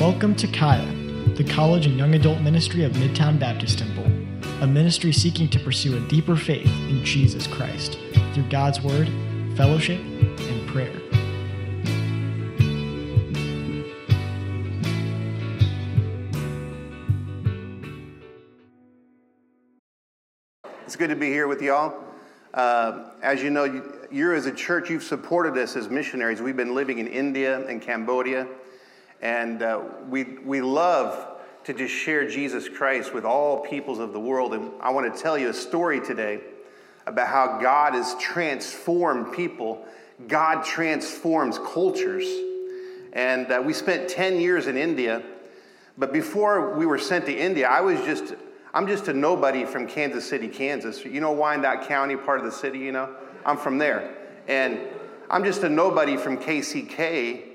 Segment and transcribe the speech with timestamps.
[0.00, 0.90] Welcome to Kaya,
[1.36, 4.06] the college and young adult ministry of Midtown Baptist Temple,
[4.62, 7.98] a ministry seeking to pursue a deeper faith in Jesus Christ
[8.32, 9.10] through God's Word,
[9.58, 10.96] fellowship, and prayer.
[20.86, 22.02] It's good to be here with y'all.
[22.54, 26.40] Uh, as you know, you, you're as a church, you've supported us as missionaries.
[26.40, 28.48] We've been living in India and Cambodia,
[29.22, 34.20] and uh, we, we love to just share Jesus Christ with all peoples of the
[34.20, 34.54] world.
[34.54, 36.40] And I want to tell you a story today
[37.06, 39.84] about how God has transformed people,
[40.26, 42.26] God transforms cultures.
[43.12, 45.22] And uh, we spent 10 years in India,
[45.98, 48.34] but before we were sent to India, I was just
[48.72, 51.04] I'm just a nobody from Kansas City, Kansas.
[51.04, 53.12] You know Wyandotte County, part of the city, you know?
[53.44, 54.14] I'm from there.
[54.46, 54.80] And
[55.28, 57.49] I'm just a nobody from KCK.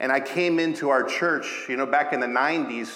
[0.00, 2.90] And I came into our church, you know, back in the 90s.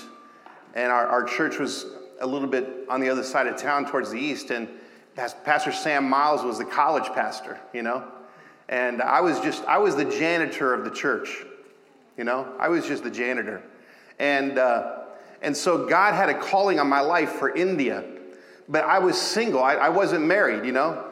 [0.75, 1.87] And our, our church was
[2.21, 4.51] a little bit on the other side of town towards the east.
[4.51, 4.69] And
[5.17, 8.05] Pastor Sam Miles was the college pastor, you know?
[8.69, 11.45] And I was just, I was the janitor of the church,
[12.17, 12.55] you know?
[12.59, 13.63] I was just the janitor.
[14.19, 15.01] And, uh,
[15.43, 18.05] and so God had a calling on my life for India.
[18.69, 21.05] But I was single, I, I, wasn't married, you know?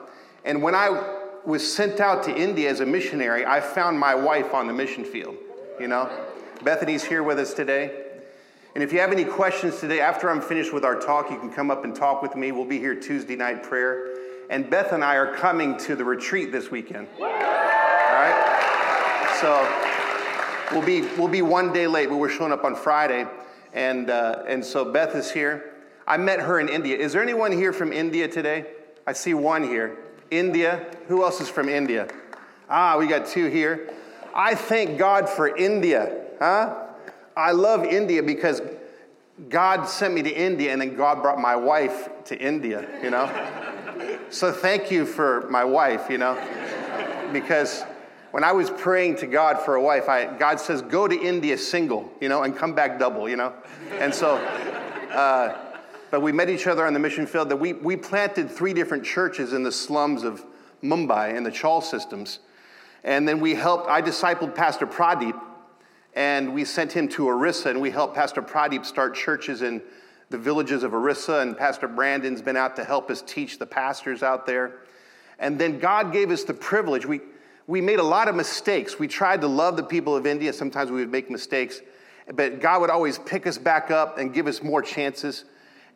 [0.45, 4.55] And when I was sent out to India as a missionary, I found my wife
[4.55, 5.37] on the mission field,
[5.81, 6.11] you know?
[6.63, 8.05] Bethany's here with us today.
[8.75, 11.51] And if you have any questions today, after I'm finished with our talk, you can
[11.51, 12.53] come up and talk with me.
[12.53, 14.07] We'll be here Tuesday night prayer.
[14.51, 17.09] And Beth and I are coming to the retreat this weekend.
[17.19, 18.37] All right?
[19.41, 23.27] So we'll be, we'll be one day late, but we're showing up on Friday.
[23.73, 25.73] And, uh, and so Beth is here.
[26.07, 26.97] I met her in India.
[26.99, 28.67] Is there anyone here from India today?
[29.07, 29.97] I see one here.
[30.31, 30.87] India.
[31.09, 32.09] Who else is from India?
[32.69, 33.89] Ah, we got two here.
[34.35, 36.87] I thank God for India, huh?
[37.37, 38.63] I love India because
[39.49, 43.29] God sent me to India and then God brought my wife to India, you know?
[44.31, 46.35] so thank you for my wife, you know?
[47.33, 47.83] Because
[48.33, 51.57] when I was praying to God for a wife, I, God says, go to India
[51.59, 53.53] single, you know, and come back double, you know?
[53.99, 55.57] And so, uh,
[56.11, 59.05] but we met each other on the mission field that we, we planted three different
[59.05, 60.45] churches in the slums of
[60.83, 62.41] Mumbai and the Chawl systems.
[63.05, 65.41] And then we helped, I discipled Pastor Pradeep,
[66.15, 69.81] and we sent him to Orissa, and we helped Pastor Pradeep start churches in
[70.29, 74.23] the villages of Orissa, and Pastor Brandon's been out to help us teach the pastors
[74.23, 74.81] out there.
[75.39, 77.07] And then God gave us the privilege.
[77.07, 77.21] We,
[77.67, 78.99] we made a lot of mistakes.
[78.99, 80.53] We tried to love the people of India.
[80.53, 81.81] Sometimes we would make mistakes,
[82.35, 85.47] but God would always pick us back up and give us more chances.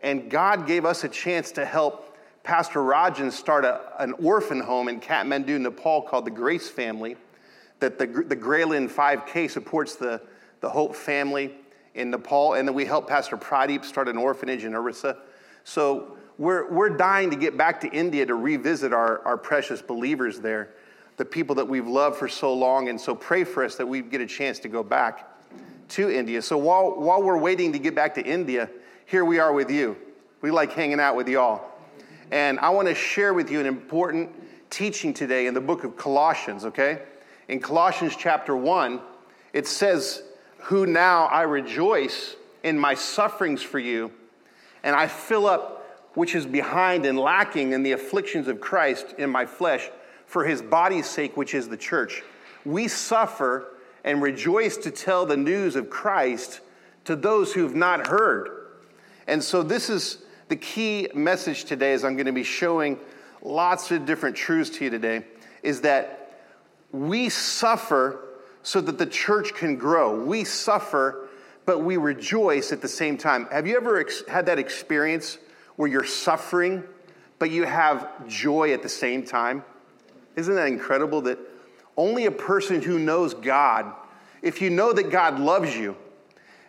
[0.03, 2.14] And God gave us a chance to help
[2.44, 7.16] Pastor Rajan start a, an orphan home in Kathmandu, Nepal called the Grace Family.
[7.81, 10.21] That the, the Graylin 5K supports the,
[10.60, 11.55] the Hope family
[11.94, 12.55] in Nepal.
[12.55, 15.16] And then we helped Pastor Pradeep start an orphanage in Orissa.
[15.65, 20.38] So we're, we're dying to get back to India to revisit our, our precious believers
[20.38, 20.71] there
[21.16, 22.88] the people that we've loved for so long.
[22.88, 25.31] And so pray for us that we get a chance to go back
[25.91, 26.43] to India.
[26.43, 28.69] So while, while we're waiting to get back to India,
[29.06, 29.97] here we are with you.
[30.41, 31.74] We like hanging out with y'all.
[32.31, 34.31] And I want to share with you an important
[34.71, 37.03] teaching today in the book of Colossians, okay?
[37.49, 39.01] In Colossians chapter 1,
[39.53, 40.23] it says,
[40.59, 44.11] Who now I rejoice in my sufferings for you,
[44.83, 45.75] and I fill up
[46.15, 49.91] which is behind and lacking in the afflictions of Christ in my flesh
[50.27, 52.23] for his body's sake, which is the church.
[52.65, 53.75] We suffer
[54.05, 56.61] and rejoice to tell the news of Christ
[57.05, 58.49] to those who have not heard.
[59.27, 62.99] And so, this is the key message today, as I'm going to be showing
[63.43, 65.25] lots of different truths to you today,
[65.62, 66.43] is that
[66.93, 68.21] we suffer
[68.62, 70.25] so that the church can grow.
[70.25, 71.28] We suffer,
[71.66, 73.47] but we rejoice at the same time.
[73.50, 75.38] Have you ever ex- had that experience
[75.77, 76.84] where you're suffering,
[77.38, 79.65] but you have joy at the same time?
[80.37, 81.38] Isn't that incredible that
[81.97, 83.93] only a person who knows God,
[84.43, 85.97] if you know that God loves you,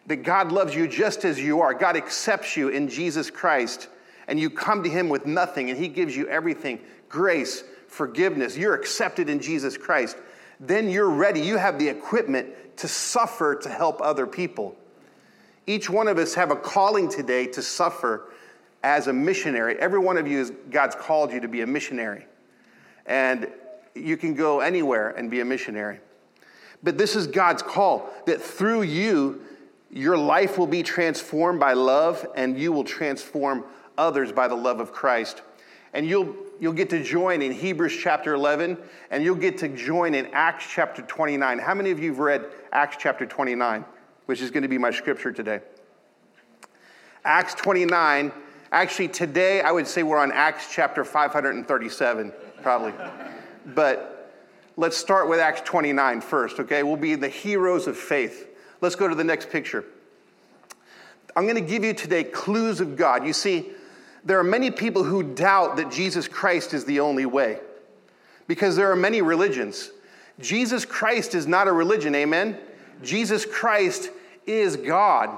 [0.07, 3.87] that God loves you just as you are, God accepts you in Jesus Christ,
[4.27, 6.79] and you come to Him with nothing, and He gives you everything
[7.09, 10.17] grace, forgiveness, you're accepted in Jesus Christ,
[10.59, 11.39] then you're ready.
[11.39, 14.75] You have the equipment to suffer to help other people.
[15.67, 18.29] Each one of us have a calling today to suffer
[18.83, 19.77] as a missionary.
[19.79, 22.25] Every one of you, is, God's called you to be a missionary
[23.05, 23.47] and
[23.93, 25.99] you can go anywhere and be a missionary.
[26.83, 29.41] But this is God's call that through you,
[29.95, 33.65] your life will be transformed by love, and you will transform
[33.97, 35.41] others by the love of Christ.
[35.93, 38.77] And you'll, you'll get to join in Hebrews chapter 11,
[39.09, 41.57] and you'll get to join in Acts chapter 29.
[41.57, 43.85] How many of you have read Acts chapter 29?
[44.25, 45.61] which is going to be my scripture today.
[47.23, 48.31] Acts 29.
[48.71, 52.93] Actually, today I would say we're on Acts chapter 537, probably.
[53.67, 54.33] but
[54.77, 56.83] let's start with Acts 29 first, okay?
[56.83, 58.49] We'll be the heroes of faith.
[58.85, 59.83] Let's go to the next picture.
[61.35, 63.25] I'm going to give you today clues of God.
[63.25, 63.71] You see,
[64.23, 67.61] there are many people who doubt that Jesus Christ is the only way
[68.45, 69.89] because there are many religions.
[70.39, 72.59] Jesus Christ is not a religion, amen?
[73.01, 74.11] Jesus Christ
[74.45, 75.35] is God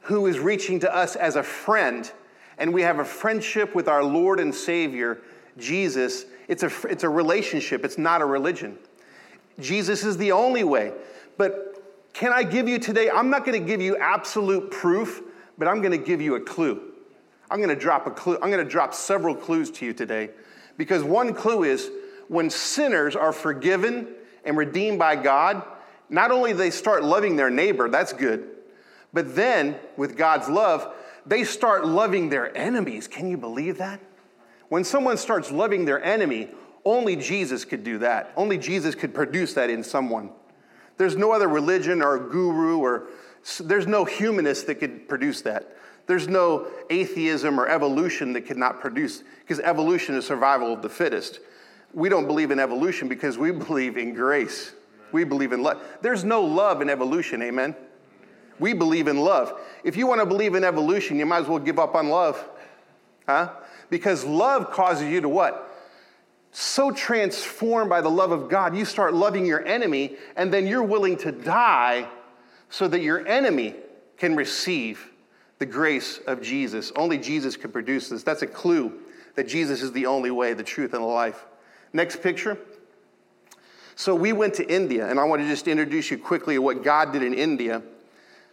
[0.00, 2.10] who is reaching to us as a friend,
[2.56, 5.18] and we have a friendship with our Lord and Savior,
[5.58, 6.24] Jesus.
[6.48, 8.78] It's a, it's a relationship, it's not a religion.
[9.60, 10.94] Jesus is the only way.
[11.36, 11.67] But
[12.18, 13.08] can I give you today?
[13.08, 15.22] I'm not going to give you absolute proof,
[15.56, 16.82] but I'm going to give you a clue.
[17.48, 18.34] I'm going to drop a clue.
[18.42, 20.30] I'm going to drop several clues to you today
[20.76, 21.92] because one clue is
[22.26, 24.08] when sinners are forgiven
[24.44, 25.62] and redeemed by God,
[26.10, 28.48] not only they start loving their neighbor, that's good,
[29.12, 30.92] but then with God's love,
[31.24, 33.06] they start loving their enemies.
[33.06, 34.00] Can you believe that?
[34.70, 36.48] When someone starts loving their enemy,
[36.84, 38.32] only Jesus could do that.
[38.36, 40.30] Only Jesus could produce that in someone.
[40.98, 43.08] There's no other religion or guru or
[43.60, 45.76] there's no humanist that could produce that.
[46.06, 50.88] There's no atheism or evolution that could not produce, because evolution is survival of the
[50.88, 51.40] fittest.
[51.94, 54.72] We don't believe in evolution because we believe in grace.
[55.12, 55.82] We believe in love.
[56.02, 57.74] There's no love in evolution, amen?
[58.58, 59.58] We believe in love.
[59.84, 62.42] If you want to believe in evolution, you might as well give up on love.
[63.26, 63.50] Huh?
[63.88, 65.67] Because love causes you to what?
[66.52, 70.82] So transformed by the love of God, you start loving your enemy, and then you're
[70.82, 72.08] willing to die
[72.70, 73.74] so that your enemy
[74.16, 75.10] can receive
[75.58, 76.92] the grace of Jesus.
[76.96, 78.22] Only Jesus can produce this.
[78.22, 78.92] That's a clue
[79.34, 81.44] that Jesus is the only way, the truth, and the life.
[81.92, 82.58] Next picture.
[83.94, 86.84] So we went to India, and I want to just introduce you quickly to what
[86.84, 87.82] God did in India.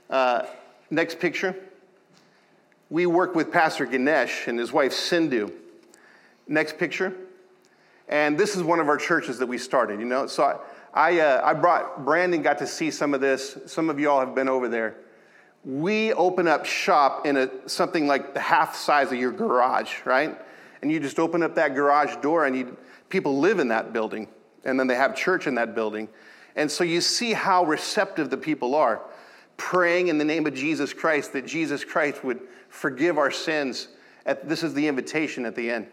[0.09, 0.43] Uh,
[0.89, 1.55] next picture.
[2.89, 5.51] We worked with Pastor Ganesh and his wife Sindhu.
[6.47, 7.15] Next picture.
[8.07, 10.27] And this is one of our churches that we started, you know.
[10.27, 10.43] So
[10.93, 13.57] I, I, uh, I brought, Brandon got to see some of this.
[13.65, 14.97] Some of y'all have been over there
[15.65, 20.39] we open up shop in a, something like the half size of your garage, right?
[20.81, 22.77] And you just open up that garage door and you,
[23.09, 24.27] people live in that building.
[24.63, 26.07] And then they have church in that building.
[26.55, 29.01] And so you see how receptive the people are,
[29.57, 33.87] praying in the name of Jesus Christ that Jesus Christ would forgive our sins.
[34.25, 35.87] At, this is the invitation at the end.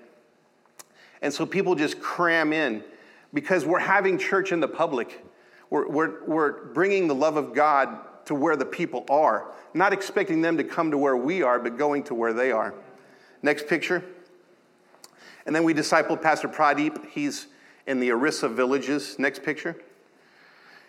[1.22, 2.84] And so people just cram in
[3.32, 5.24] because we're having church in the public.
[5.70, 10.42] We're, we're, we're bringing the love of God to where the people are, not expecting
[10.42, 12.74] them to come to where we are, but going to where they are.
[13.42, 14.04] Next picture.
[15.46, 17.08] And then we discipled Pastor Pradeep.
[17.10, 17.46] He's
[17.86, 19.18] in the Orissa villages.
[19.18, 19.76] Next picture.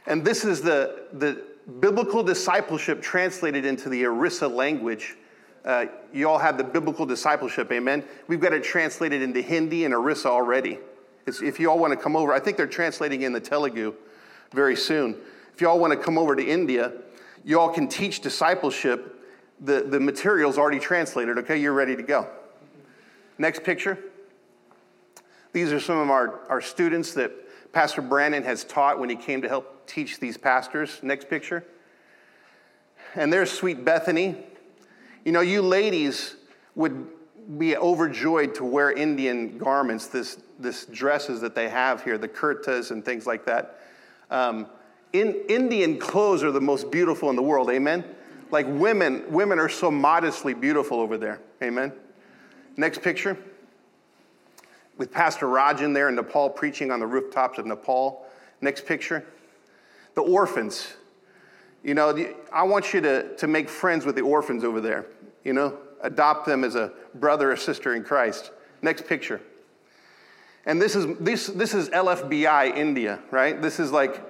[0.06, 1.44] And this is the, the
[1.80, 5.16] biblical discipleship translated into the Orissa language.
[5.66, 8.04] Uh, you all have the biblical discipleship, amen?
[8.28, 10.80] We've got it translated into Hindi and Orissa already.
[11.26, 13.94] It's, if you all want to come over, I think they're translating in the Telugu
[14.52, 15.16] very soon.
[15.54, 16.92] If you all want to come over to India,
[17.46, 19.24] you all can teach discipleship.
[19.62, 21.58] The, the material's already translated, okay?
[21.58, 22.28] You're ready to go.
[23.38, 23.98] Next picture.
[25.54, 27.32] These are some of our, our students that
[27.72, 31.00] Pastor Brandon has taught when he came to help teach these pastors.
[31.02, 31.64] Next picture.
[33.16, 34.44] And there's sweet Bethany.
[35.24, 36.36] You know, you ladies
[36.76, 37.08] would
[37.58, 42.92] be overjoyed to wear Indian garments, this, this dresses that they have here, the kurtas
[42.92, 43.80] and things like that.
[44.30, 44.68] Um,
[45.12, 48.04] in, Indian clothes are the most beautiful in the world, amen?
[48.52, 51.94] Like women, women are so modestly beautiful over there, amen?
[52.78, 53.38] Next picture.
[54.98, 58.26] With Pastor Rajan there in Nepal preaching on the rooftops of Nepal.
[58.62, 59.26] Next picture.
[60.16, 60.94] The orphans.
[61.84, 65.06] You know, I want you to, to make friends with the orphans over there,
[65.44, 68.52] you know, adopt them as a brother or sister in Christ.
[68.82, 69.42] Next picture.
[70.66, 73.62] And this is, this, this is LFBI India, right?
[73.62, 74.22] This is like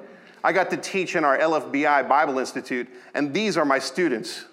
[0.44, 4.46] I got to teach in our LFBI Bible Institute, and these are my students.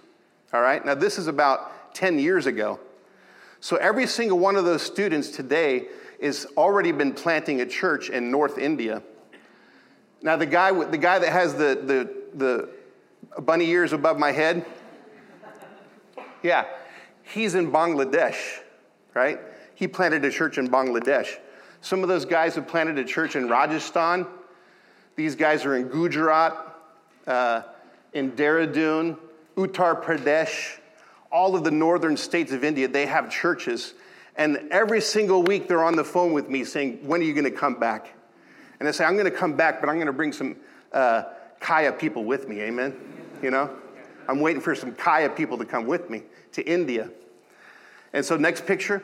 [0.53, 0.85] All right?
[0.85, 2.79] Now, this is about 10 years ago.
[3.61, 5.89] So, every single one of those students today
[6.19, 9.03] is already been planting a church in North India.
[10.23, 12.69] Now, the guy, the guy that has the, the, the
[13.39, 14.65] bunny ears above my head,
[16.43, 16.67] yeah,
[17.23, 18.61] he's in Bangladesh,
[19.15, 19.39] right?
[19.75, 21.39] He planted a church in Bangladesh.
[21.81, 24.27] Some of those guys have planted a church in Rajasthan.
[25.17, 26.55] These guys are in Gujarat,
[27.27, 27.63] uh,
[28.13, 29.17] in Dehradun,
[29.57, 30.79] Uttar Pradesh,
[31.33, 33.95] all of the northern states of India, they have churches.
[34.37, 37.45] And every single week they're on the phone with me saying, When are you going
[37.45, 38.15] to come back?
[38.79, 40.57] And I say, I'm going to come back, but I'm going to bring some
[40.93, 41.25] uh,
[41.61, 42.61] Kaya people with me.
[42.63, 42.99] Amen?
[43.43, 43.71] You know?
[44.29, 47.11] I'm waiting for some Kaya people to come with me to India.
[48.13, 49.03] And so, next picture.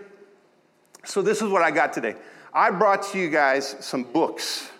[1.04, 2.16] So, this is what I got today.
[2.52, 4.70] I brought to you guys some books,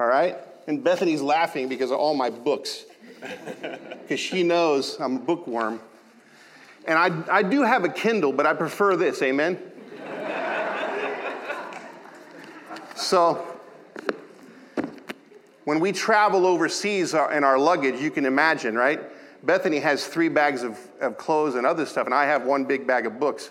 [0.00, 0.36] all right?
[0.66, 2.84] And Bethany's laughing because of all my books,
[3.20, 5.80] because she knows I'm a bookworm.
[6.86, 9.58] And I, I do have a Kindle, but I prefer this, amen?
[12.96, 13.51] so,
[15.64, 19.00] when we travel overseas uh, in our luggage, you can imagine, right?
[19.44, 22.86] Bethany has three bags of, of clothes and other stuff, and I have one big
[22.86, 23.50] bag of books.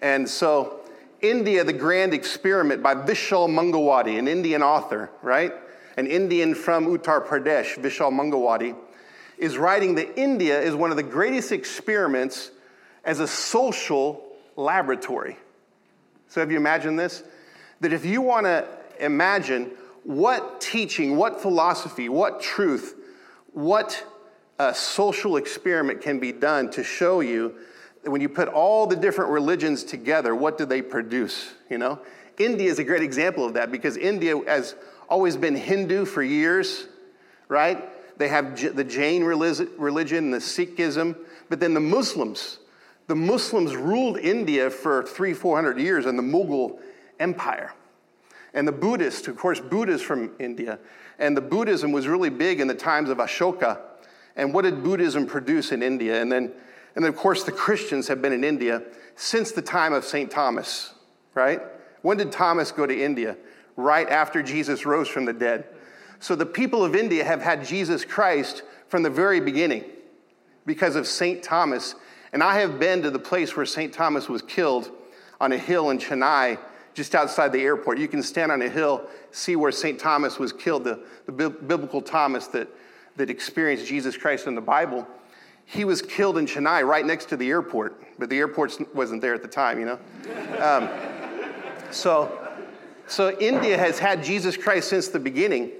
[0.00, 0.80] and so,
[1.20, 5.52] India, the Grand Experiment by Vishal Mangalwadi, an Indian author, right?
[5.96, 8.74] An Indian from Uttar Pradesh, Vishal Mangalwadi,
[9.38, 12.50] is writing that India is one of the greatest experiments
[13.04, 14.24] as a social
[14.56, 15.36] laboratory.
[16.28, 17.22] So, have you imagined this?
[17.80, 18.66] That if you want to
[18.98, 19.72] imagine
[20.04, 22.94] what teaching, what philosophy, what truth,
[23.52, 24.04] what
[24.58, 27.54] uh, social experiment can be done to show you
[28.02, 31.54] that when you put all the different religions together, what do they produce?
[31.70, 32.00] You know,
[32.38, 34.74] India is a great example of that because India has
[35.08, 36.86] always been Hindu for years,
[37.48, 37.88] right?
[38.18, 41.16] They have the Jain religion, the Sikhism,
[41.48, 42.58] but then the Muslims.
[43.08, 46.78] The Muslims ruled India for three, four hundred years in the Mughal
[47.18, 47.72] Empire.
[48.54, 50.78] And the Buddhists, of course, Buddha's from India.
[51.18, 53.80] And the Buddhism was really big in the times of Ashoka.
[54.36, 56.20] And what did Buddhism produce in India?
[56.20, 56.52] And then,
[56.94, 58.82] and then of course, the Christians have been in India
[59.14, 60.30] since the time of St.
[60.30, 60.94] Thomas,
[61.34, 61.60] right?
[62.02, 63.36] When did Thomas go to India?
[63.76, 65.66] Right after Jesus rose from the dead.
[66.20, 69.84] So the people of India have had Jesus Christ from the very beginning
[70.66, 71.42] because of St.
[71.42, 71.94] Thomas.
[72.32, 73.92] And I have been to the place where St.
[73.92, 74.90] Thomas was killed
[75.40, 76.58] on a hill in Chennai
[76.94, 77.98] just outside the airport.
[77.98, 79.98] You can stand on a hill, see where St.
[79.98, 82.68] Thomas was killed, the, the biblical Thomas that,
[83.16, 85.06] that experienced Jesus Christ in the Bible.
[85.64, 89.34] He was killed in Chennai right next to the airport, but the airport wasn't there
[89.34, 89.98] at the time, you know?
[90.60, 90.88] Um,
[91.90, 92.48] so,
[93.06, 95.70] so India has had Jesus Christ since the beginning.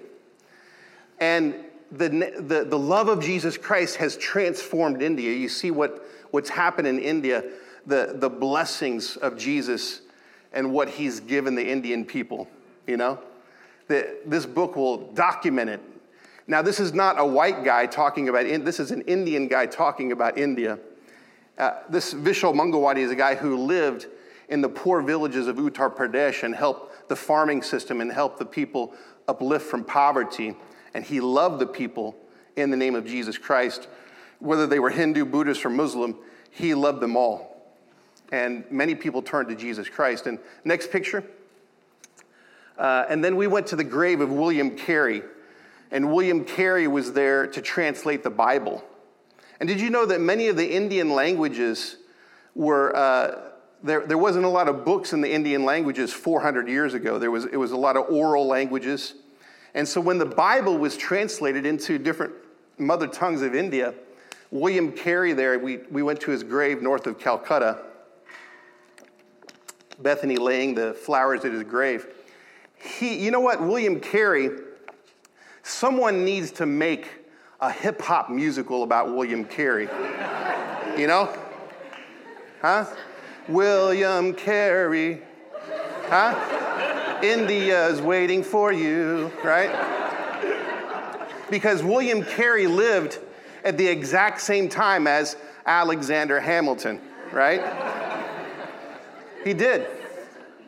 [1.20, 1.54] And
[1.90, 5.32] the, the, the love of Jesus Christ has transformed India.
[5.32, 7.44] You see what, what's happened in India,
[7.86, 10.00] the, the blessings of Jesus
[10.52, 12.48] and what he's given the Indian people,
[12.86, 13.18] you know?
[13.88, 15.80] That this book will document it.
[16.46, 20.12] Now, this is not a white guy talking about, this is an Indian guy talking
[20.12, 20.78] about India.
[21.56, 24.06] Uh, this Vishal Mangalwadi is a guy who lived
[24.48, 28.44] in the poor villages of Uttar Pradesh and helped the farming system and helped the
[28.44, 28.94] people
[29.28, 30.56] uplift from poverty.
[30.94, 32.16] And he loved the people
[32.56, 33.88] in the name of Jesus Christ.
[34.40, 36.16] Whether they were Hindu, Buddhist, or Muslim,
[36.50, 37.51] he loved them all
[38.32, 40.26] and many people turned to Jesus Christ.
[40.26, 41.22] And next picture.
[42.78, 45.22] Uh, and then we went to the grave of William Carey,
[45.92, 48.82] and William Carey was there to translate the Bible.
[49.60, 51.98] And did you know that many of the Indian languages
[52.54, 53.50] were, uh,
[53.84, 57.18] there, there wasn't a lot of books in the Indian languages 400 years ago.
[57.18, 59.14] There was, it was a lot of oral languages.
[59.74, 62.32] And so when the Bible was translated into different
[62.78, 63.94] mother tongues of India,
[64.50, 67.78] William Carey there, we, we went to his grave north of Calcutta
[70.02, 72.06] Bethany laying the flowers at his grave.
[72.76, 74.50] He, you know what, William Carey,
[75.62, 77.08] someone needs to make
[77.60, 79.84] a hip hop musical about William Carey.
[80.98, 81.32] you know?
[82.60, 82.86] Huh?
[83.48, 85.22] William Carey.
[86.08, 87.20] Huh?
[87.22, 89.70] India's waiting for you, right?
[91.50, 93.18] Because William Carey lived
[93.64, 97.00] at the exact same time as Alexander Hamilton,
[97.32, 97.60] right?
[99.44, 99.86] He did.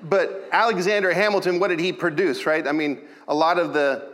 [0.03, 2.67] But Alexander Hamilton, what did he produce, right?
[2.67, 4.13] I mean, a lot of the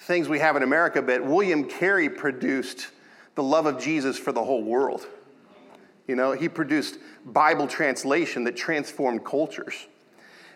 [0.00, 2.88] things we have in America, but William Carey produced
[3.34, 5.06] the love of Jesus for the whole world.
[6.06, 9.86] You know, he produced Bible translation that transformed cultures.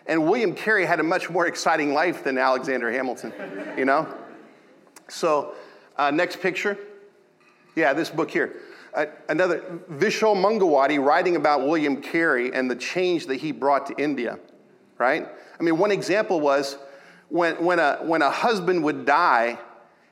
[0.05, 3.31] And William Carey had a much more exciting life than Alexander Hamilton,
[3.77, 4.13] you know?
[5.07, 5.53] So,
[5.97, 6.77] uh, next picture.
[7.75, 8.53] Yeah, this book here
[9.29, 9.59] another
[9.91, 14.39] Vishal Mangalwadi writing about William Carey and the change that he brought to India,
[14.97, 15.27] right?
[15.59, 16.77] I mean, one example was
[17.29, 19.57] when, when, a, when a husband would die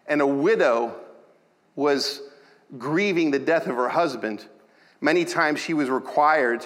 [0.08, 0.96] and a widow
[1.76, 2.22] was
[2.78, 4.46] grieving the death of her husband,
[5.00, 6.66] many times she was required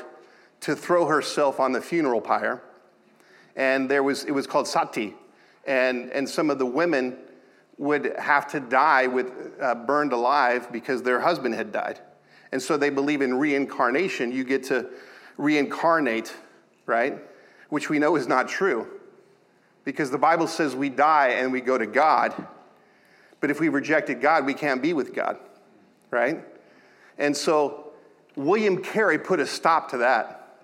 [0.62, 2.62] to throw herself on the funeral pyre.
[3.56, 5.16] And there was, it was called sati.
[5.66, 7.18] And, and some of the women
[7.78, 12.00] would have to die with uh, burned alive because their husband had died.
[12.52, 14.32] And so they believe in reincarnation.
[14.32, 14.88] You get to
[15.38, 16.34] reincarnate,
[16.86, 17.18] right?
[17.70, 18.88] Which we know is not true.
[19.84, 22.34] Because the Bible says we die and we go to God.
[23.42, 25.38] But if we rejected God, we can't be with God.
[26.12, 26.44] right?
[27.18, 27.92] And so
[28.36, 30.60] William Carey put a stop to that.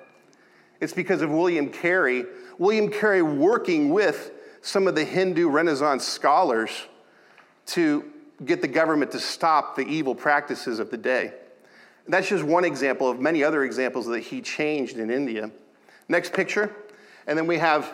[0.80, 2.26] It's because of William Carey,
[2.58, 6.72] William Carey working with some of the Hindu Renaissance scholars
[7.68, 8.06] to
[8.46, 11.34] get the government to stop the evil practices of the day.
[12.08, 15.52] That's just one example of many other examples that he changed in India.
[16.10, 16.76] Next picture.
[17.28, 17.94] And then we have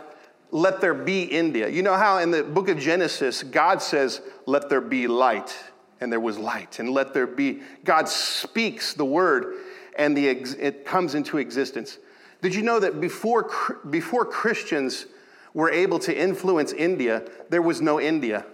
[0.52, 1.68] let there be India.
[1.68, 5.56] You know how in the book of Genesis, God says, let there be light,
[6.00, 7.62] and there was light, and let there be.
[7.84, 9.56] God speaks the word,
[9.98, 11.98] and the, it comes into existence.
[12.42, 13.52] Did you know that before,
[13.90, 15.08] before Christians
[15.54, 18.46] were able to influence India, there was no India?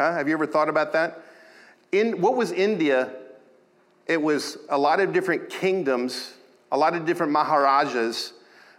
[0.00, 0.12] Huh?
[0.12, 1.22] Have you ever thought about that?
[1.92, 3.12] In, what was India?
[4.06, 6.34] It was a lot of different kingdoms,
[6.72, 8.32] a lot of different maharajas,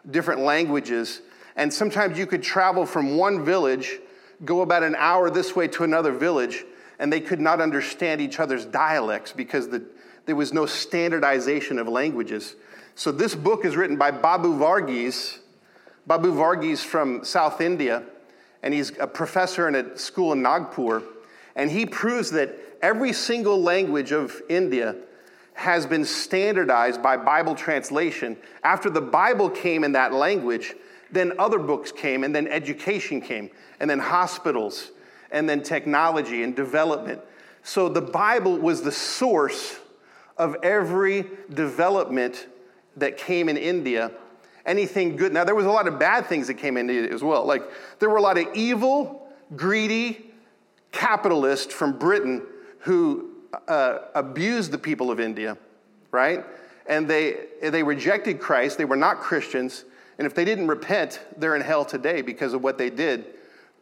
[0.09, 1.21] different languages
[1.55, 3.99] and sometimes you could travel from one village,
[4.45, 6.63] go about an hour this way to another village,
[6.99, 9.83] and they could not understand each other's dialects because the,
[10.25, 12.55] there was no standardization of languages.
[12.95, 15.39] So this book is written by Babu Varghese.
[16.07, 18.03] Babu Varghese from South India,
[18.63, 21.01] and he's a professor in a school in Nagpur.
[21.55, 24.95] And he proves that every single language of India
[25.53, 28.37] has been standardized by Bible translation.
[28.63, 30.73] After the Bible came in that language,
[31.11, 33.49] then other books came, and then education came,
[33.79, 34.91] and then hospitals,
[35.31, 37.21] and then technology and development.
[37.63, 39.77] So the Bible was the source
[40.37, 42.47] of every development
[42.95, 44.11] that came in India.
[44.65, 45.33] Anything good.
[45.33, 47.45] Now, there was a lot of bad things that came into it as well.
[47.45, 47.63] Like,
[47.99, 50.31] there were a lot of evil, greedy
[50.91, 52.43] capitalists from Britain
[52.79, 53.31] who
[53.67, 55.57] uh, abused the people of India,
[56.11, 56.45] right?
[56.85, 58.77] And they, they rejected Christ.
[58.77, 59.85] They were not Christians.
[60.17, 63.25] And if they didn't repent, they're in hell today because of what they did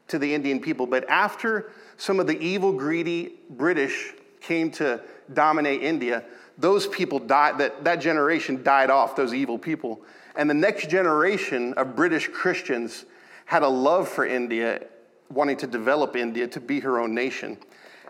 [0.08, 0.86] to the Indian people.
[0.86, 5.02] But after some of the evil, greedy British came to
[5.34, 6.24] dominate India,
[6.58, 10.02] those people died, that, that generation died off, those evil people.
[10.36, 13.06] And the next generation of British Christians
[13.46, 14.86] had a love for India,
[15.32, 17.58] wanting to develop India to be her own nation.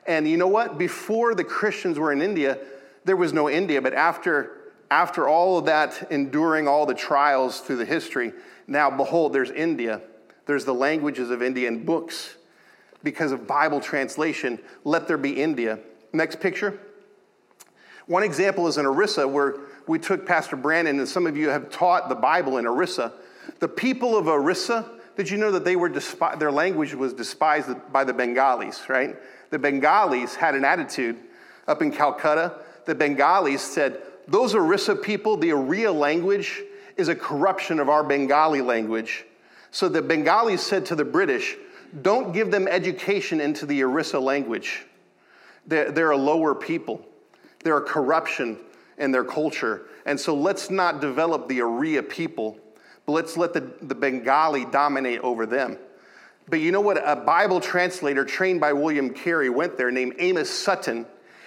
[0.06, 0.78] And you know what?
[0.78, 2.58] Before the Christians were in India,
[3.06, 4.60] there was no India, but after
[4.92, 8.34] after all of that, enduring all the trials through the history,
[8.68, 10.02] now behold, there's India.
[10.46, 12.36] There's the languages of Indian books.
[13.04, 15.80] Because of Bible translation, let there be India.
[16.12, 16.80] Next picture.
[18.08, 19.58] One example is in Orissa, where
[19.90, 23.12] we took Pastor Brandon, and some of you have taught the Bible in Orissa.
[23.58, 27.70] The people of Orissa, did you know that they were despi- their language was despised
[27.92, 29.16] by the Bengalis, right?
[29.50, 31.18] The Bengalis had an attitude
[31.68, 32.60] up in Calcutta.
[32.86, 36.62] The Bengalis said, those Orissa people, the Oriya language
[36.96, 39.26] is a corruption of our Bengali language.
[39.72, 41.58] So the Bengalis said to the British,
[42.04, 44.86] don't give them education into the Orissa language.
[45.66, 47.04] They're, they're a lower people,
[47.64, 48.60] they're a corruption
[49.00, 49.88] in their culture.
[50.06, 52.58] And so let's not develop the Oriya people,
[53.06, 55.78] but let's let the, the Bengali dominate over them.
[56.48, 56.98] But you know what?
[56.98, 61.06] A Bible translator trained by William Carey went there named Amos Sutton.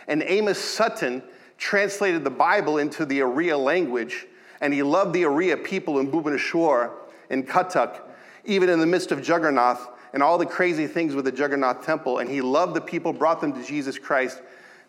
[0.08, 1.22] And Amos Sutton
[1.58, 4.26] translated the Bible into the Oriya language,
[4.60, 6.90] and he loved the Oriya people in Bhubaneswar,
[7.30, 8.00] in Cuttack,
[8.44, 12.18] even in the midst of Jagannath and all the crazy things with the Jagannath temple.
[12.18, 14.42] And he loved the people, brought them to Jesus Christ.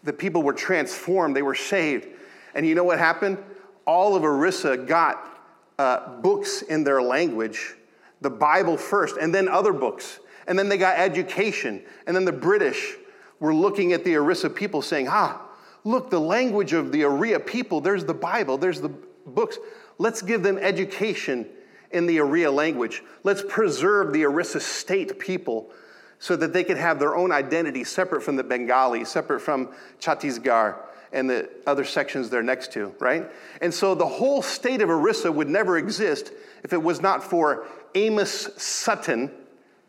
[0.04, 2.08] The people were transformed, they were saved.
[2.56, 3.38] And you know what happened?
[3.86, 5.34] All of Orissa got
[5.80, 7.76] uh, books in their language,
[8.22, 10.20] the Bible first, and then other books.
[10.48, 11.82] And then they got education.
[12.06, 12.96] And then the British
[13.40, 15.42] were looking at the Orissa people saying, ah,
[15.84, 18.92] look, the language of the Oriya people, there's the Bible, there's the
[19.26, 19.58] books.
[19.98, 21.48] Let's give them education
[21.92, 23.04] in the Oriya language.
[23.24, 25.72] Let's preserve the Orissa state people
[26.20, 30.76] so that they can have their own identity separate from the Bengali, separate from Chhattisgarh
[31.14, 33.30] and the other sections they're next to, right?
[33.62, 36.32] And so the whole state of Orissa would never exist
[36.64, 39.32] if it was not for Amos Sutton,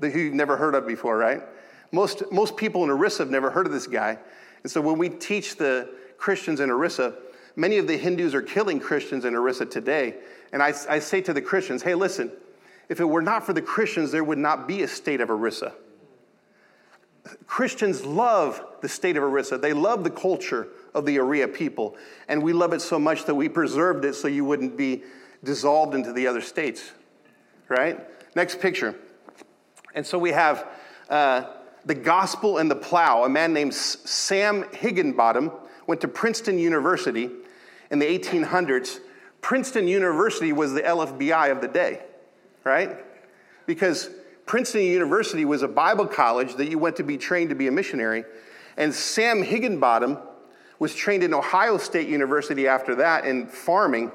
[0.01, 1.43] who you've never heard of before, right?
[1.91, 4.19] Most, most people in Orissa have never heard of this guy.
[4.63, 7.15] And so when we teach the Christians in Orissa,
[7.57, 10.17] many of the Hindus are killing Christians in Orissa today.
[10.53, 12.31] And I, I say to the Christians, hey, listen,
[12.89, 15.73] if it were not for the Christians, there would not be a state of Orissa.
[17.47, 19.57] Christians love the state of Orissa.
[19.57, 21.97] They love the culture of the Oriya people.
[22.29, 25.03] And we love it so much that we preserved it so you wouldn't be
[25.43, 26.93] dissolved into the other states.
[27.69, 28.01] Right?
[28.35, 28.95] Next picture.
[29.95, 30.67] And so we have
[31.09, 31.45] uh,
[31.85, 33.25] the Gospel and the Plow.
[33.25, 35.53] A man named Sam Higginbottom
[35.87, 37.31] went to Princeton University
[37.91, 39.01] in the 1800s.
[39.41, 42.03] Princeton University was the LFBI of the day,
[42.65, 42.97] right?
[43.67, 44.11] Because
[44.47, 47.73] Princeton University was a Bible college that you went to be trained to be a
[47.73, 48.25] missionary.
[48.77, 50.19] And Sam Higginbottom
[50.85, 54.13] was trained in Ohio State University after that in farming.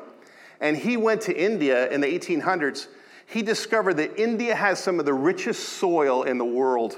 [0.62, 2.90] And he went to India in the 1800s.
[3.26, 6.96] He discovered that India has some of the richest soil in the world.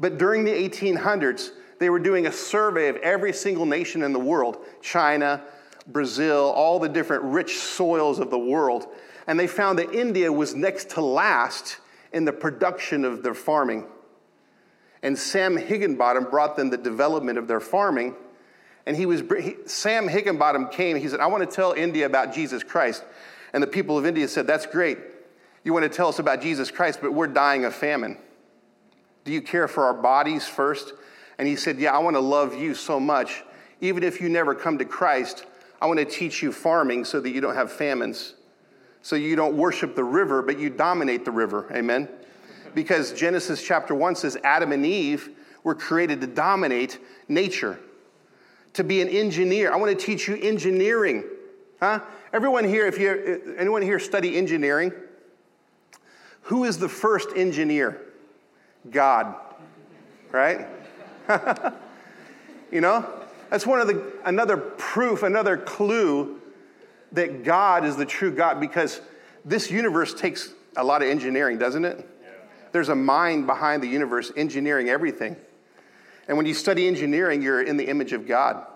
[0.00, 4.18] But during the 1800s, they were doing a survey of every single nation in the
[4.18, 5.44] world China,
[5.86, 8.88] Brazil, all the different rich soils of the world.
[9.28, 11.76] And they found that India was next to last
[12.12, 13.86] in the production of their farming.
[15.04, 18.16] And Sam Higginbottom brought them the development of their farming.
[18.86, 22.34] And he was, he, Sam Higginbottom came, he said, I want to tell India about
[22.34, 23.04] Jesus Christ.
[23.52, 24.98] And the people of India said, That's great.
[25.64, 28.16] You want to tell us about Jesus Christ, but we're dying of famine.
[29.24, 30.92] Do you care for our bodies first?
[31.38, 33.44] And he said, Yeah, I want to love you so much.
[33.80, 35.44] Even if you never come to Christ,
[35.80, 38.34] I want to teach you farming so that you don't have famines.
[39.02, 41.66] So you don't worship the river, but you dominate the river.
[41.72, 42.08] Amen?
[42.74, 45.30] Because Genesis chapter 1 says Adam and Eve
[45.64, 47.78] were created to dominate nature,
[48.74, 49.72] to be an engineer.
[49.72, 51.24] I want to teach you engineering.
[51.80, 52.00] Huh?
[52.32, 54.92] Everyone here, if you anyone here study engineering,
[56.42, 58.00] who is the first engineer?
[58.90, 59.34] God.
[60.30, 60.66] Right?
[62.70, 63.08] you know?
[63.50, 66.40] That's one of the another proof, another clue
[67.12, 69.02] that God is the true God because
[69.44, 71.98] this universe takes a lot of engineering, doesn't it?
[71.98, 72.28] Yeah.
[72.72, 75.36] There's a mind behind the universe engineering everything.
[76.28, 78.66] And when you study engineering, you're in the image of God.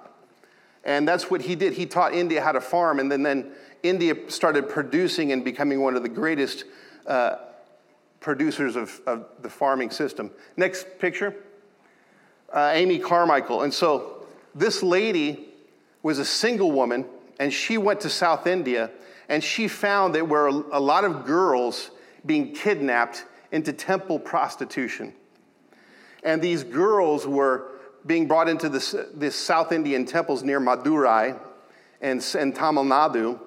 [0.85, 1.72] And that's what he did.
[1.72, 5.96] He taught India how to farm, and then, then India started producing and becoming one
[5.96, 6.64] of the greatest
[7.06, 7.37] uh,
[8.20, 10.30] producers of, of, the farming system.
[10.56, 11.35] Next picture
[12.52, 13.62] uh, Amy Carmichael.
[13.62, 15.48] And so this lady
[16.02, 17.04] was a single woman
[17.38, 18.90] and she went to South India
[19.28, 21.90] and she found that were a lot of girls
[22.24, 25.12] being kidnapped into temple prostitution.
[26.22, 27.68] And these girls were
[28.07, 31.38] being brought into this, this South Indian temples near Madurai
[32.00, 33.38] and, and Tamil Nadu.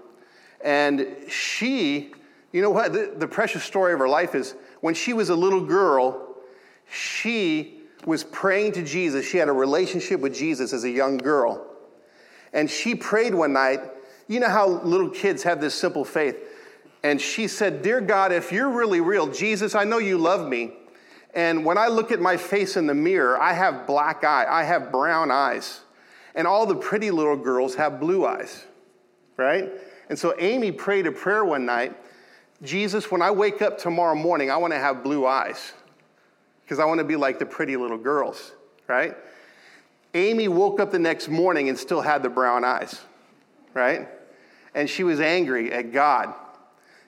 [0.61, 2.11] And she,
[2.51, 2.93] you know what?
[2.93, 6.35] The, the precious story of her life is when she was a little girl,
[6.91, 9.25] she was praying to Jesus.
[9.25, 11.65] She had a relationship with Jesus as a young girl.
[12.53, 13.79] And she prayed one night.
[14.27, 16.37] You know how little kids have this simple faith.
[17.03, 20.73] And she said, Dear God, if you're really real, Jesus, I know you love me.
[21.33, 24.63] And when I look at my face in the mirror, I have black eye, I
[24.63, 25.81] have brown eyes.
[26.35, 28.65] And all the pretty little girls have blue eyes,
[29.37, 29.69] right?
[30.09, 31.95] And so Amy prayed a prayer one night
[32.61, 35.73] Jesus, when I wake up tomorrow morning, I want to have blue eyes
[36.63, 38.51] because I want to be like the pretty little girls,
[38.87, 39.15] right?
[40.13, 42.99] Amy woke up the next morning and still had the brown eyes,
[43.73, 44.09] right?
[44.75, 46.33] And she was angry at God,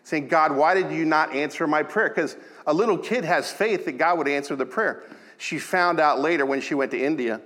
[0.03, 2.09] saying, God, why did you not answer my prayer?
[2.09, 2.35] Because
[2.65, 5.03] a little kid has faith that God would answer the prayer.
[5.37, 7.41] She found out later when she went to India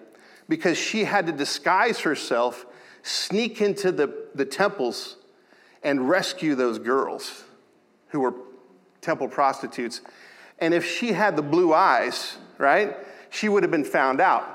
[0.47, 2.65] because she had to disguise herself,
[3.03, 5.17] sneak into the, the temples,
[5.83, 7.43] and rescue those girls
[8.09, 8.33] who were
[9.01, 10.01] temple prostitutes.
[10.59, 12.95] And if she had the blue eyes, right,
[13.29, 14.51] she would have been found out.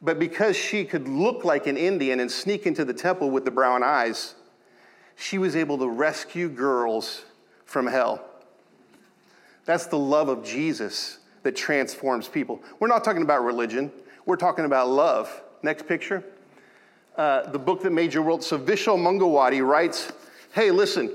[0.00, 3.50] But because she could look like an Indian and sneak into the temple with the
[3.50, 4.34] brown eyes,
[5.18, 7.24] she was able to rescue girls
[7.64, 8.24] from hell.
[9.64, 12.62] That's the love of Jesus that transforms people.
[12.78, 13.90] We're not talking about religion,
[14.24, 15.42] we're talking about love.
[15.62, 16.22] Next picture.
[17.16, 18.44] Uh, the book that made your world.
[18.44, 20.12] So Vishal Mangalwadi writes
[20.52, 21.10] Hey, listen,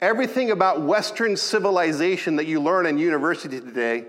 [0.00, 4.06] everything about Western civilization that you learn in university today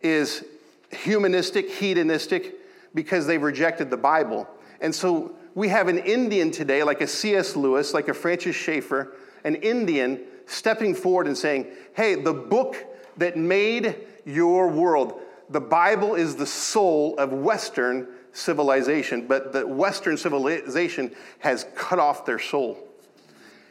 [0.00, 0.42] is
[0.90, 2.54] humanistic, hedonistic,
[2.94, 4.48] because they've rejected the Bible.
[4.80, 7.56] And so we have an Indian today, like a C.S.
[7.56, 12.76] Lewis, like a Francis Schaeffer, an Indian stepping forward and saying, hey, the book
[13.16, 20.16] that made your world, the Bible is the soul of Western civilization, but the Western
[20.16, 22.88] civilization has cut off their soul.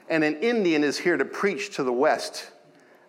[0.10, 2.52] And an Indian is here to preach to the West.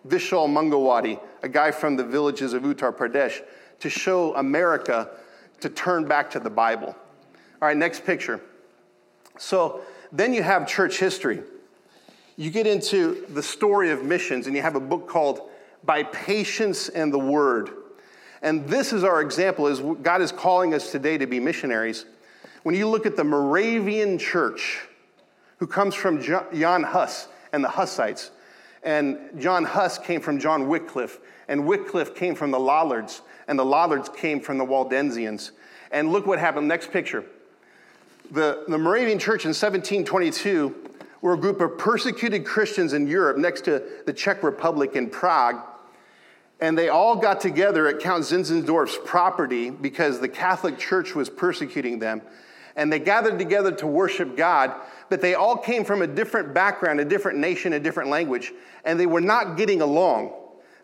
[0.07, 3.41] Vishal Mangalwadi, a guy from the villages of Uttar Pradesh,
[3.79, 5.09] to show America
[5.59, 6.95] to turn back to the Bible.
[7.61, 8.41] All right, next picture.
[9.37, 11.41] So then you have church history.
[12.35, 15.49] You get into the story of missions, and you have a book called
[15.83, 17.69] By Patience and the Word.
[18.41, 22.05] And this is our example as God is calling us today to be missionaries.
[22.63, 24.87] When you look at the Moravian church,
[25.57, 28.31] who comes from Jan Hus and the Hussites,
[28.83, 33.65] and John Huss came from John Wycliffe, and Wycliffe came from the Lollards, and the
[33.65, 35.51] Lollards came from the Waldensians.
[35.91, 36.67] And look what happened.
[36.67, 37.23] Next picture.
[38.33, 40.75] The, the Moravian Church in 1722
[41.21, 45.61] were a group of persecuted Christians in Europe next to the Czech Republic in Prague.
[46.59, 51.99] And they all got together at Count Zinzendorf's property because the Catholic Church was persecuting
[51.99, 52.23] them.
[52.75, 54.73] and they gathered together to worship God,
[55.09, 58.51] but they all came from a different background, a different nation, a different language,
[58.83, 60.33] and they were not getting along.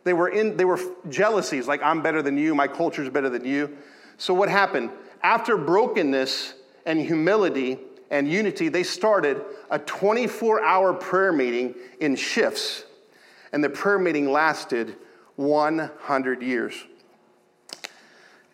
[0.04, 3.44] They were in they were jealousies, like I'm better than you, my culture's better than
[3.44, 3.76] you.
[4.18, 4.92] So what happened?
[5.24, 6.54] After brokenness
[6.86, 7.78] and humility
[8.12, 12.84] and unity, they started a 24-hour prayer meeting in shifts.
[13.52, 14.96] And the prayer meeting lasted
[15.36, 16.76] 100 years.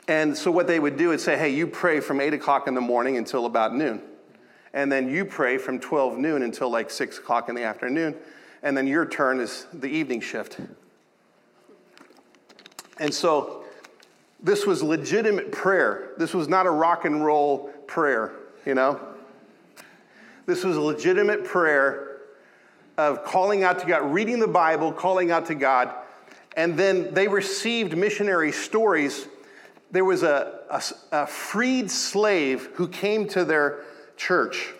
[0.07, 2.75] And so what they would do is say, hey, you pray from 8 o'clock in
[2.75, 4.01] the morning until about noon.
[4.73, 8.15] And then you pray from 12 noon until like 6 o'clock in the afternoon.
[8.61, 10.59] And then your turn is the evening shift.
[12.99, 13.63] And so
[14.41, 16.11] this was legitimate prayer.
[16.17, 18.33] This was not a rock and roll prayer,
[18.65, 18.99] you know?
[20.45, 22.17] This was a legitimate prayer
[22.97, 25.91] of calling out to God, reading the Bible, calling out to God.
[26.55, 29.27] And then they received missionary stories
[29.95, 33.85] there was a, a, a freed slave who came to their
[34.17, 34.73] church,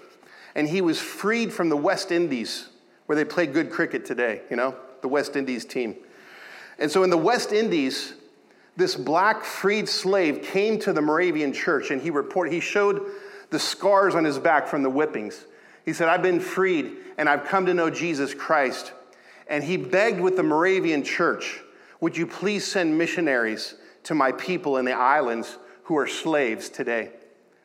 [0.55, 2.67] and he was freed from the West Indies,
[3.05, 5.95] where they play good cricket today, you know, the West Indies team.
[6.79, 8.13] And so in the West Indies,
[8.75, 13.01] this black freed slave came to the Moravian church and he reported, he showed
[13.49, 15.45] the scars on his back from the whippings.
[15.85, 18.91] He said, I've been freed and I've come to know Jesus Christ.
[19.47, 21.61] And he begged with the Moravian church,
[22.01, 27.11] Would you please send missionaries to my people in the islands who are slaves today.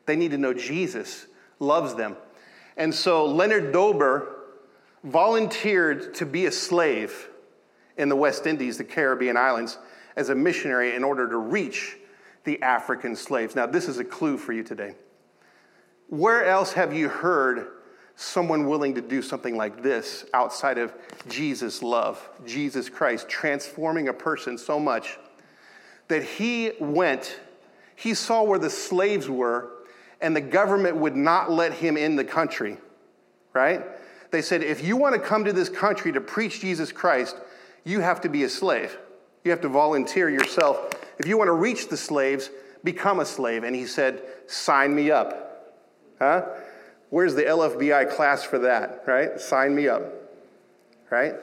[0.06, 1.26] They need to know Jesus
[1.58, 2.16] loves them.
[2.76, 4.36] And so Leonard Dober
[5.04, 7.28] volunteered to be a slave
[7.96, 9.78] in the West Indies, the Caribbean islands,
[10.20, 11.96] as a missionary in order to reach
[12.44, 13.56] the African slaves.
[13.56, 14.94] Now, this is a clue for you today.
[16.08, 17.68] Where else have you heard
[18.16, 20.92] someone willing to do something like this outside of
[21.28, 25.18] Jesus' love, Jesus Christ, transforming a person so much
[26.08, 27.40] that he went,
[27.96, 29.70] he saw where the slaves were,
[30.20, 32.76] and the government would not let him in the country,
[33.54, 33.82] right?
[34.30, 37.36] They said, if you want to come to this country to preach Jesus Christ,
[37.84, 38.98] you have to be a slave.
[39.44, 40.90] You have to volunteer yourself.
[41.18, 42.50] If you want to reach the slaves,
[42.84, 43.64] become a slave.
[43.64, 45.76] And he said, sign me up.
[46.18, 46.46] Huh?
[47.10, 49.40] Where's the LFBI class for that, right?
[49.40, 50.02] Sign me up,
[51.10, 51.34] right?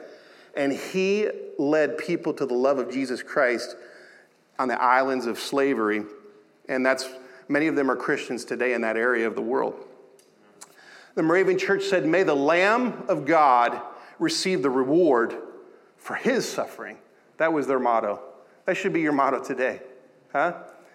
[0.56, 1.30] And he
[1.60, 3.76] led people to the love of Jesus Christ
[4.58, 6.04] on the islands of slavery,
[6.70, 7.08] and that's
[7.48, 9.76] many of them are Christians today in that area of the world.
[11.16, 13.82] The Moravian Church said, May the Lamb of God
[14.20, 15.36] receive the reward
[15.98, 16.98] for his suffering.
[17.38, 18.20] That was their motto.
[18.66, 19.82] That should be your motto today.
[20.32, 20.54] Huh?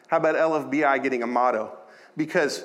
[0.09, 1.76] How about LFBI getting a motto?
[2.16, 2.64] Because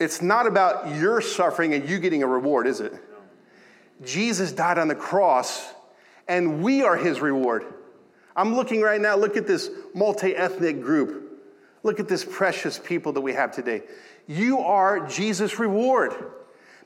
[0.00, 2.94] it's not about your suffering and you getting a reward, is it?
[4.04, 5.72] Jesus died on the cross,
[6.28, 7.64] and we are his reward.
[8.34, 11.22] I'm looking right now, look at this multi ethnic group.
[11.82, 13.82] Look at this precious people that we have today.
[14.26, 16.14] You are Jesus' reward.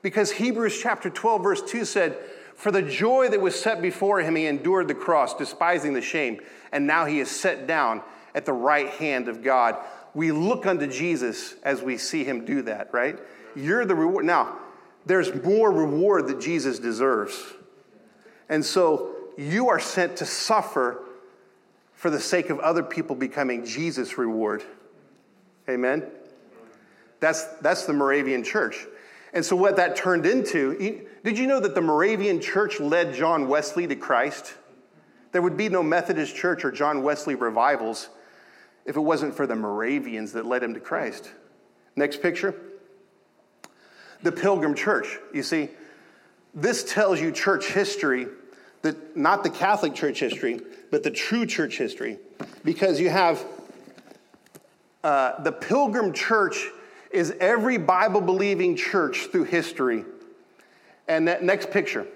[0.02, 2.16] Because Hebrews chapter 12, verse 2 said,
[2.60, 6.40] For the joy that was set before him, he endured the cross, despising the shame,
[6.72, 8.02] and now he is set down
[8.34, 9.78] at the right hand of God.
[10.12, 13.18] We look unto Jesus as we see him do that, right?
[13.56, 14.26] You're the reward.
[14.26, 14.58] Now,
[15.06, 17.42] there's more reward that Jesus deserves.
[18.50, 21.02] And so you are sent to suffer
[21.94, 24.62] for the sake of other people becoming Jesus' reward.
[25.66, 26.10] Amen?
[27.20, 28.86] That's, that's the Moravian church.
[29.32, 33.48] And so, what that turned into, did you know that the Moravian church led John
[33.48, 34.54] Wesley to Christ?
[35.32, 38.08] There would be no Methodist church or John Wesley revivals
[38.84, 41.30] if it wasn't for the Moravians that led him to Christ.
[41.94, 42.54] Next picture.
[44.22, 45.18] The Pilgrim Church.
[45.32, 45.68] You see,
[46.54, 48.26] this tells you church history,
[48.82, 52.18] that not the Catholic Church history, but the true church history.
[52.64, 53.44] Because you have
[55.04, 56.68] uh, the Pilgrim Church
[57.10, 60.04] is every Bible believing church through history.
[61.08, 62.06] And that next picture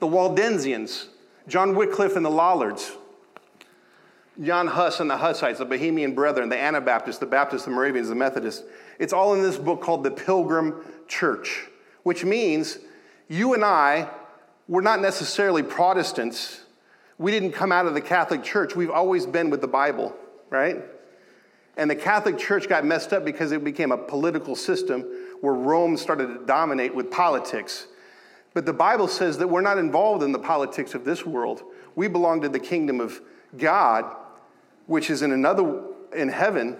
[0.00, 1.06] the Waldensians,
[1.46, 2.92] John Wycliffe and the Lollards,
[4.42, 8.14] John Huss and the Hussites, the Bohemian Brethren, the Anabaptists, the Baptists, the Moravians, the
[8.14, 8.64] Methodists.
[8.98, 11.68] It's all in this book called The Pilgrim Church,
[12.02, 12.78] which means
[13.28, 14.10] you and I,
[14.68, 16.62] we're not necessarily Protestants
[17.18, 18.76] we didn't come out of the Catholic Church.
[18.76, 20.14] We've always been with the Bible,
[20.50, 20.82] right?
[21.76, 25.02] And the Catholic Church got messed up because it became a political system
[25.40, 27.86] where Rome started to dominate with politics.
[28.54, 31.62] But the Bible says that we're not involved in the politics of this world.
[31.94, 33.20] We belong to the kingdom of
[33.58, 34.04] God,
[34.86, 35.82] which is in another
[36.14, 36.78] in heaven.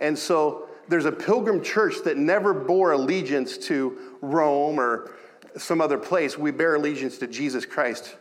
[0.00, 5.12] And so there's a pilgrim church that never bore allegiance to Rome or
[5.56, 6.38] some other place.
[6.38, 8.16] We bear allegiance to Jesus Christ,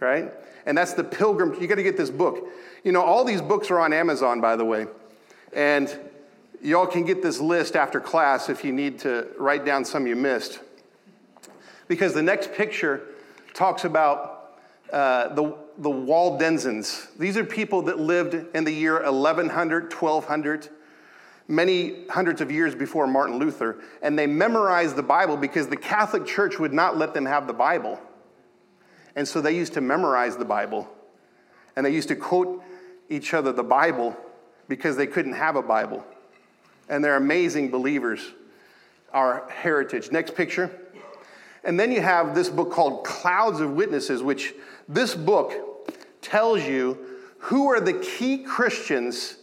[0.00, 0.32] right?
[0.68, 1.56] and that's the Pilgrim.
[1.60, 2.46] You got to get this book.
[2.84, 4.86] You know, all these books are on Amazon, by the way.
[5.52, 5.88] And
[6.60, 10.16] Y'all can get this list after class if you need to write down some you
[10.16, 10.58] missed.
[11.86, 13.02] Because the next picture
[13.54, 14.58] talks about
[14.92, 17.16] uh, the, the Waldensians.
[17.16, 20.68] These are people that lived in the year 1100, 1200,
[21.46, 26.26] many hundreds of years before Martin Luther, and they memorized the Bible because the Catholic
[26.26, 28.00] Church would not let them have the Bible.
[29.14, 30.88] And so they used to memorize the Bible.
[31.76, 32.62] And they used to quote
[33.08, 34.16] each other the Bible
[34.68, 36.04] because they couldn't have a Bible.
[36.88, 38.20] And they're amazing believers,
[39.12, 40.12] our heritage.
[40.12, 40.70] Next picture.
[41.64, 44.54] And then you have this book called Clouds of Witnesses, which
[44.88, 45.52] this book
[46.22, 46.98] tells you
[47.38, 49.36] who are the key Christians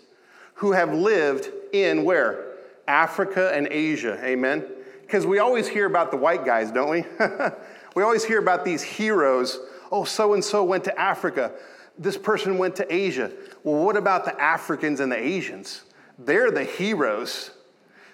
[0.55, 2.53] who have lived in where?
[2.87, 4.19] Africa and Asia.
[4.23, 4.65] Amen.
[5.01, 7.03] Because we always hear about the white guys, don't we?
[7.95, 9.59] we always hear about these heroes.
[9.91, 11.51] Oh, so and so went to Africa.
[11.97, 13.31] This person went to Asia.
[13.63, 15.83] Well, what about the Africans and the Asians?
[16.19, 17.51] They're the heroes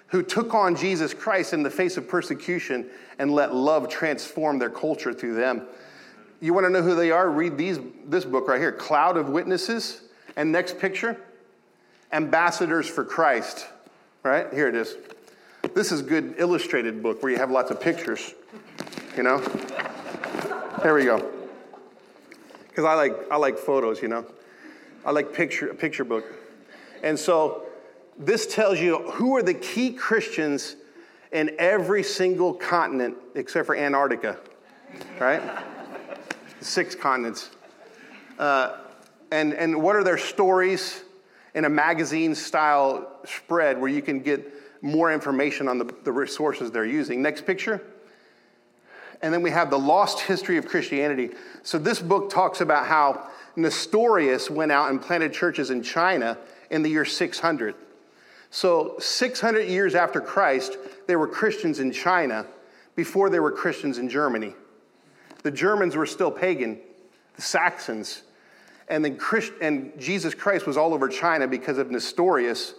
[0.08, 4.70] who took on Jesus Christ in the face of persecution and let love transform their
[4.70, 5.66] culture through them.
[6.40, 7.30] You want to know who they are?
[7.30, 10.02] Read these, this book right here Cloud of Witnesses.
[10.36, 11.18] And next picture
[12.12, 13.66] Ambassadors for Christ.
[14.22, 14.52] Right?
[14.52, 14.96] Here it is.
[15.74, 18.34] This is good illustrated book where you have lots of pictures.
[19.16, 19.38] You know?
[20.82, 21.41] There we go.
[22.72, 24.24] Because I like, I like photos, you know?
[25.04, 26.24] I like picture, a picture book.
[27.02, 27.64] And so
[28.18, 30.76] this tells you who are the key Christians
[31.32, 34.38] in every single continent except for Antarctica,
[35.20, 35.42] right?
[36.62, 37.50] Six continents.
[38.38, 38.78] Uh,
[39.30, 41.04] and, and what are their stories
[41.54, 44.50] in a magazine style spread where you can get
[44.82, 47.20] more information on the, the resources they're using.
[47.20, 47.82] Next picture.
[49.22, 51.30] And then we have the lost history of Christianity.
[51.62, 56.38] So this book talks about how Nestorius went out and planted churches in China
[56.70, 57.74] in the year 600.
[58.50, 62.44] So, 600 years after Christ, there were Christians in China
[62.96, 64.54] before there were Christians in Germany.
[65.42, 66.78] The Germans were still pagan,
[67.36, 68.22] the Saxons.
[68.88, 72.74] And then Christ, and Jesus Christ was all over China because of Nestorius.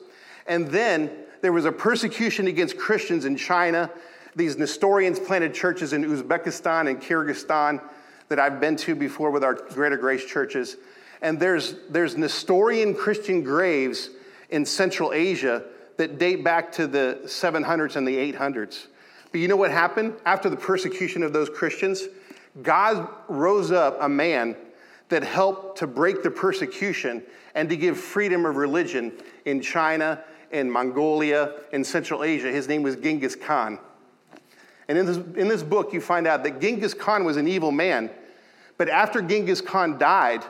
[0.46, 1.10] And then
[1.42, 3.90] there was a persecution against Christians in China.
[4.36, 7.82] These Nestorians planted churches in Uzbekistan and Kyrgyzstan
[8.30, 10.78] that I've been to before with our Greater Grace churches.
[11.22, 14.10] And there's, there's Nestorian Christian graves
[14.50, 15.64] in Central Asia
[15.98, 18.88] that date back to the 700s and the 800s.
[19.32, 20.16] But you know what happened?
[20.26, 22.08] After the persecution of those Christians,
[22.62, 24.56] God rose up a man
[25.10, 27.24] that helped to break the persecution
[27.56, 29.12] and to give freedom of religion
[29.46, 32.52] in China, in Mongolia, in Central Asia.
[32.52, 33.80] His name was Genghis Khan.
[34.88, 37.72] And in this, in this book, you find out that Genghis Khan was an evil
[37.72, 38.10] man.
[38.78, 40.44] But after Genghis Khan died,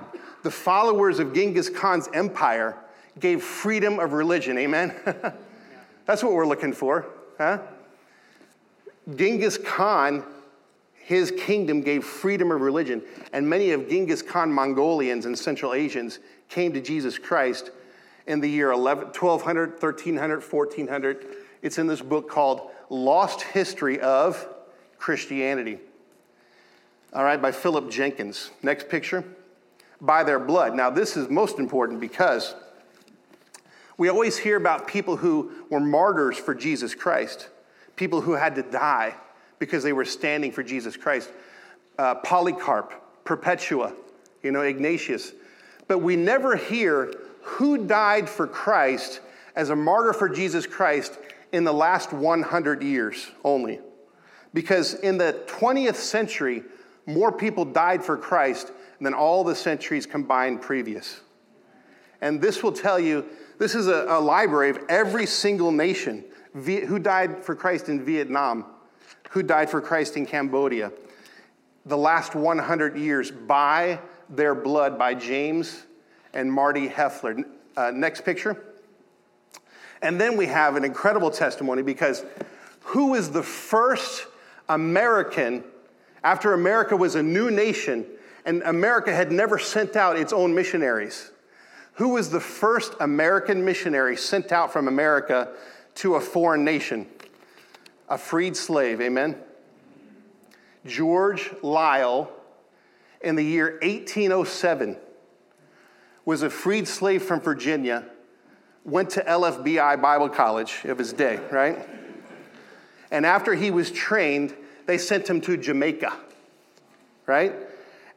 [0.44, 2.78] the followers of Genghis Khan's empire
[3.20, 4.58] gave freedom of religion.
[4.58, 4.94] Amen?
[6.06, 7.06] That's what we're looking for,
[7.38, 7.60] huh?
[9.16, 10.24] Genghis Khan,
[10.94, 13.02] his kingdom gave freedom of religion,
[13.34, 16.20] and many of Genghis Khan Mongolians and Central Asians
[16.50, 17.72] came to Jesus Christ
[18.28, 21.26] in the year 11, 1200, 1300, 1400.
[21.62, 24.48] It's in this book called Lost History of
[25.00, 25.80] Christianity.
[27.12, 28.52] All right, by Philip Jenkins.
[28.62, 29.24] Next picture.
[30.00, 30.76] By their blood.
[30.76, 32.54] Now, this is most important because
[33.98, 37.50] we always hear about people who were martyrs for Jesus Christ,
[37.96, 39.16] people who had to die
[39.58, 41.32] because they were standing for Jesus Christ.
[41.98, 43.94] Uh, Polycarp, Perpetua,
[44.44, 45.34] you know, Ignatius.
[45.88, 49.20] But we never hear who died for Christ
[49.56, 51.18] as a martyr for Jesus Christ
[51.54, 53.80] in the last 100 years only.
[54.54, 56.64] Because in the 20th century,
[57.06, 61.22] more people died for Christ than all the centuries combined previous.
[62.22, 63.26] And this will tell you
[63.60, 68.66] this is a, a library of every single nation who died for Christ in Vietnam,
[69.30, 70.92] who died for Christ in Cambodia,
[71.86, 74.00] the last 100 years by
[74.30, 75.84] their blood by James
[76.34, 77.44] and Marti Hefley.
[77.76, 78.73] Uh, next picture.
[80.04, 82.24] And then we have an incredible testimony because
[82.82, 84.28] who is the first
[84.70, 85.64] American
[86.24, 88.06] after America was a new nation
[88.46, 91.32] and America had never sent out its own missionaries?
[91.94, 95.50] Who was the first American missionary sent out from America
[95.96, 97.08] to a foreign nation?
[98.10, 99.38] A freed slave, amen?
[100.86, 102.28] George Liele
[103.24, 104.98] in the year 1807,
[106.26, 108.04] was a freed slave from Virginia,
[108.86, 111.88] went to LFBI Bible College of his day, right?
[113.12, 114.54] And after he was trained,
[114.86, 116.14] they sent him to Jamaica,
[117.26, 117.54] right?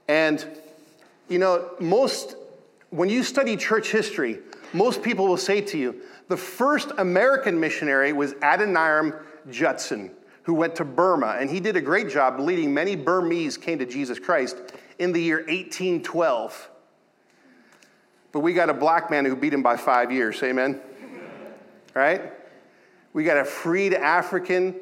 [0.08, 0.44] And,
[1.28, 2.36] you know, most
[2.90, 4.38] when you study church history,
[4.72, 9.14] Most people will say to you, the first American missionary was Adoniram
[9.50, 10.10] Judson,
[10.42, 13.86] who went to Burma, and he did a great job leading many Burmese came to
[13.86, 14.56] Jesus Christ
[14.98, 16.70] in the year 1812.
[18.36, 20.78] But we got a black man who beat him by five years, amen?
[21.94, 22.20] right?
[23.14, 24.78] We got a freed African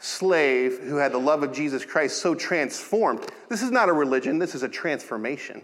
[0.00, 3.26] slave who had the love of Jesus Christ so transformed.
[3.48, 5.62] This is not a religion, this is a transformation.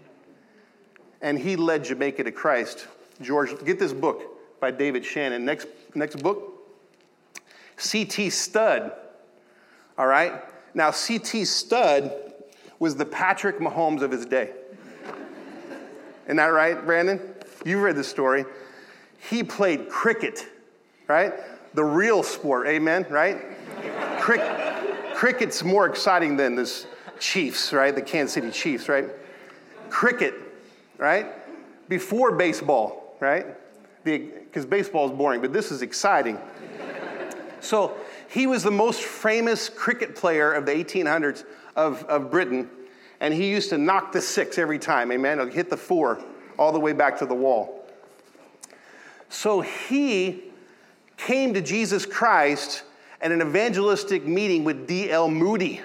[1.21, 2.87] And he led Jamaica to Christ.
[3.21, 5.45] George, get this book by David Shannon.
[5.45, 6.67] Next, next book
[7.77, 8.31] C.T.
[8.31, 8.93] Studd.
[9.95, 10.41] All right?
[10.73, 11.45] Now, C.T.
[11.45, 12.15] Studd
[12.79, 14.53] was the Patrick Mahomes of his day.
[16.27, 17.21] Isn't that right, Brandon?
[17.65, 18.45] You read the story.
[19.29, 20.45] He played cricket,
[21.07, 21.33] right?
[21.73, 23.41] The real sport, amen, right?
[25.15, 26.85] cricket's more exciting than this
[27.17, 27.95] Chiefs, right?
[27.95, 29.05] The Kansas City Chiefs, right?
[29.89, 30.35] Cricket,
[30.97, 31.27] right?
[31.89, 33.45] Before baseball, right?
[34.03, 36.37] Because baseball is boring, but this is exciting.
[37.61, 37.95] so
[38.29, 42.69] he was the most famous cricket player of the 1800s of, of Britain,
[43.19, 45.39] and he used to knock the six every time, amen?
[45.39, 46.23] He'll hit the four
[46.57, 47.85] all the way back to the wall.
[49.29, 50.43] So he
[51.17, 52.83] came to Jesus Christ
[53.21, 55.29] at an evangelistic meeting with D.L.
[55.29, 55.81] Moody.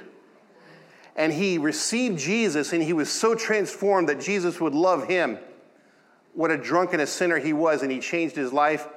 [1.16, 5.38] And he received Jesus, and he was so transformed that Jesus would love him.
[6.34, 8.88] What a drunk and a sinner he was, and he changed his life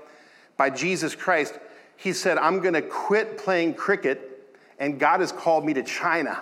[0.57, 1.57] by Jesus Christ.
[1.97, 6.41] He said, I'm going to quit playing cricket, and God has called me to China.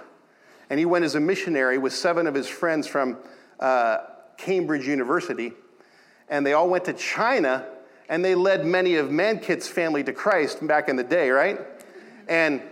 [0.73, 3.19] And he went as a missionary with seven of his friends from
[3.59, 3.97] uh,
[4.37, 5.53] Cambridge University.
[6.29, 7.67] And they all went to China,
[8.09, 11.59] and they led many of Mankit's family to Christ back in the day, right?
[12.27, 12.63] And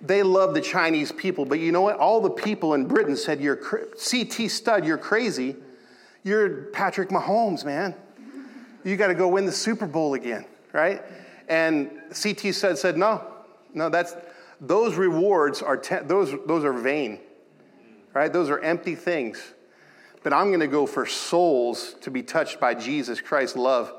[0.00, 1.46] they loved the Chinese people.
[1.46, 1.96] But you know what?
[1.98, 5.56] All the people in Britain said, You're CT Studd, you're crazy.
[6.22, 7.92] You're Patrick Mahomes, man.
[8.84, 11.02] You got to go win the Super Bowl again, right?
[11.48, 13.26] And CT Studd said, No,
[13.74, 14.14] no, that's
[14.60, 17.18] those rewards are te- those, those are vain,
[18.18, 18.32] right?
[18.32, 19.54] Those are empty things.
[20.22, 23.92] But I'm going to go for souls to be touched by Jesus Christ's love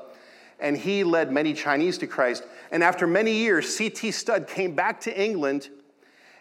[0.60, 2.44] and he led many Chinese to Christ.
[2.70, 4.10] And after many years, C.T.
[4.10, 5.70] Studd came back to England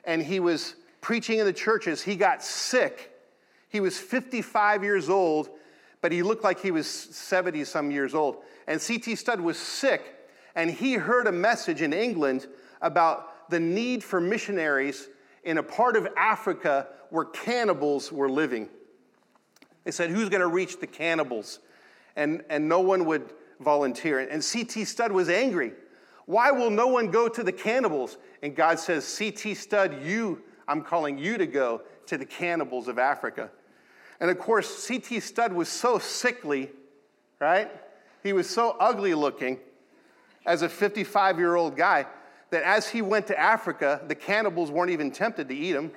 [0.04, 2.02] and he was preaching in the churches.
[2.02, 3.12] He got sick.
[3.70, 5.50] He was 55 years old,
[6.02, 8.38] but he looked like he was 70 some years old.
[8.68, 9.16] And C.T.
[9.16, 10.16] Studd was sick,
[10.56, 12.48] and he heard a message in England
[12.82, 15.08] about the need for missionaries
[15.44, 18.70] in a part of Africa where cannibals were living.
[19.84, 21.60] They said, Who's going to reach the cannibals?
[22.16, 24.20] And, and no one would volunteer.
[24.20, 24.86] And C.T.
[24.86, 25.74] Studd was angry.
[26.26, 28.18] Why will no one go to the cannibals?
[28.44, 29.56] And God says, C.T.
[29.56, 33.50] Studd, you, I'm calling you to go to the cannibals of Africa.
[34.20, 35.20] And of course, C.T.
[35.22, 36.70] Studd was so sickly,
[37.40, 37.72] right?
[38.22, 39.60] He was so ugly looking
[40.46, 42.06] as a 55 year old guy
[42.52, 45.92] that as he went to Africa, the cannibals weren't even tempted to eat him,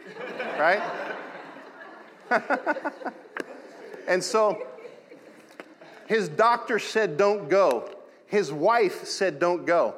[0.59, 0.83] right?
[4.07, 4.67] and so
[6.07, 7.91] his doctor said, Don't go.
[8.27, 9.95] His wife said, Don't go.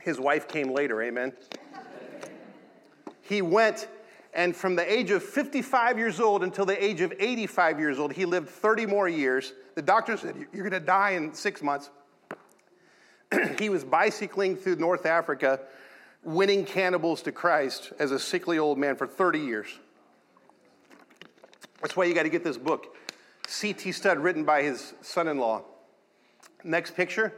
[0.00, 1.32] His wife came later, amen.
[3.22, 3.88] He went,
[4.32, 8.12] and from the age of 55 years old until the age of 85 years old,
[8.12, 9.52] he lived 30 more years.
[9.74, 11.90] The doctor said, You're going to die in six months.
[13.58, 15.60] he was bicycling through North Africa,
[16.22, 19.68] winning cannibals to Christ as a sickly old man for 30 years.
[21.80, 22.96] That's why you got to get this book.
[23.46, 23.92] C.T.
[23.92, 25.62] Studd, written by his son in law.
[26.64, 27.32] Next picture.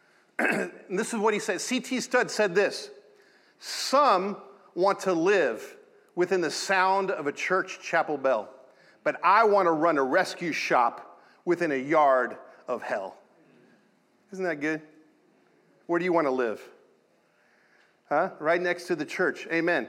[0.38, 1.60] this is what he said.
[1.60, 2.00] C.T.
[2.00, 2.90] Studd said this
[3.58, 4.36] Some
[4.74, 5.76] want to live
[6.14, 8.50] within the sound of a church chapel bell,
[9.04, 12.36] but I want to run a rescue shop within a yard
[12.66, 13.16] of hell.
[14.32, 14.82] Isn't that good?
[15.88, 16.62] Where do you want to live?
[18.08, 18.30] Huh?
[18.38, 19.48] Right next to the church.
[19.52, 19.88] Amen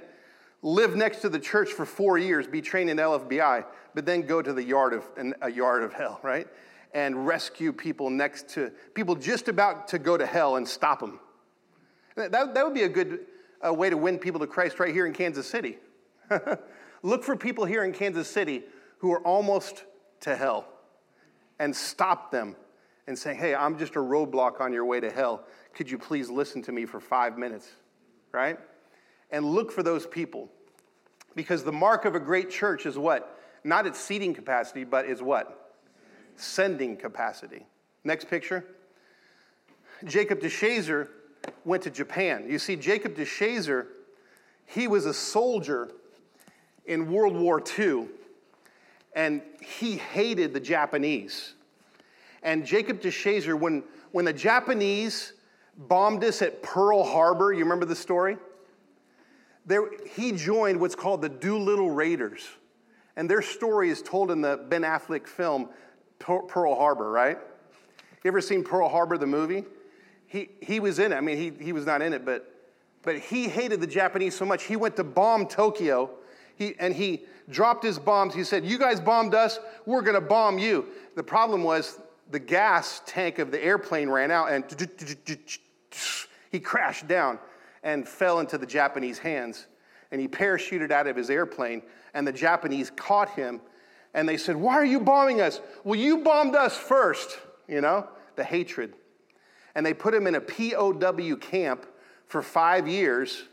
[0.62, 4.42] live next to the church for four years, be trained in LFBI, but then go
[4.42, 5.06] to the yard of
[5.42, 6.48] a yard of hell, right?
[6.94, 11.20] And rescue people next to people just about to go to hell and stop them.
[12.16, 13.20] That, that would be a good
[13.66, 15.78] uh, way to win people to Christ right here in Kansas City.
[17.04, 18.64] Look for people here in Kansas City
[18.98, 19.86] who are almost
[20.22, 20.68] to hell
[21.60, 22.56] and stop them
[23.08, 25.46] and say, hey, I'm just a roadblock on your way to hell.
[25.74, 27.70] Could you please listen to me for five minutes?
[28.32, 28.60] Right?
[29.32, 30.50] and look for those people.
[31.36, 33.40] Because the mark of a great church is what?
[33.64, 35.76] Not its seating capacity, but is what?
[36.36, 37.66] Sending capacity.
[38.04, 38.66] Next picture.
[40.06, 41.10] Jacob DeShazer
[41.66, 42.46] went to Japan.
[42.48, 43.88] You see, Jacob DeShazer,
[44.66, 45.92] he was a soldier
[46.86, 48.08] in World War II,
[49.14, 51.54] and he hated the Japanese.
[52.42, 55.34] And Jacob DeShazer, when, when the Japanese
[55.80, 58.38] bombed us at Pearl Harbor, you remember the story?
[59.66, 62.48] There, he joined what's called the Doolittle Raiders.
[63.16, 65.70] And their story is told in the Ben Affleck film
[66.20, 67.38] Pearl Harbor, right?
[68.24, 69.66] You ever seen Pearl Harbor, the movie?
[70.28, 71.16] He, he was in it.
[71.16, 72.54] I mean, he, he was not in it, but,
[73.02, 76.12] but he hated the Japanese so much, he went to bomb Tokyo
[76.60, 78.36] he, and he dropped his bombs.
[78.36, 80.88] He said, You guys bombed us, we're gonna bomb you.
[81.16, 82.00] The problem was
[82.30, 84.68] the gas tank of the airplane ran out and
[86.52, 87.40] he crashed down
[87.84, 89.68] and fell into the Japanese hands.
[90.12, 91.84] And he parachuted out of his airplane,
[92.14, 93.62] and the Japanese caught him
[94.14, 95.62] and they said, Why are you bombing us?
[95.84, 97.38] Well, you bombed us first,
[97.68, 98.94] you know, the hatred.
[99.76, 101.86] And they put him in a POW camp
[102.26, 103.44] for five years,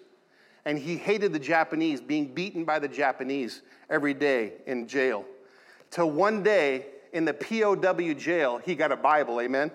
[0.64, 5.24] and he hated the Japanese, being beaten by the Japanese every day in jail.
[5.90, 9.70] Till one day in the POW jail, he got a Bible, amen?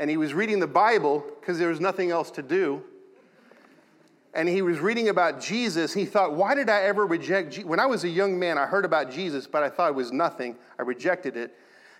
[0.00, 2.82] And he was reading the Bible because there was nothing else to do
[4.32, 5.92] and he was reading about Jesus.
[5.92, 7.64] He thought, why did I ever reject Jesus?
[7.64, 10.12] When I was a young man, I heard about Jesus, but I thought it was
[10.12, 10.56] nothing.
[10.78, 11.56] I rejected it.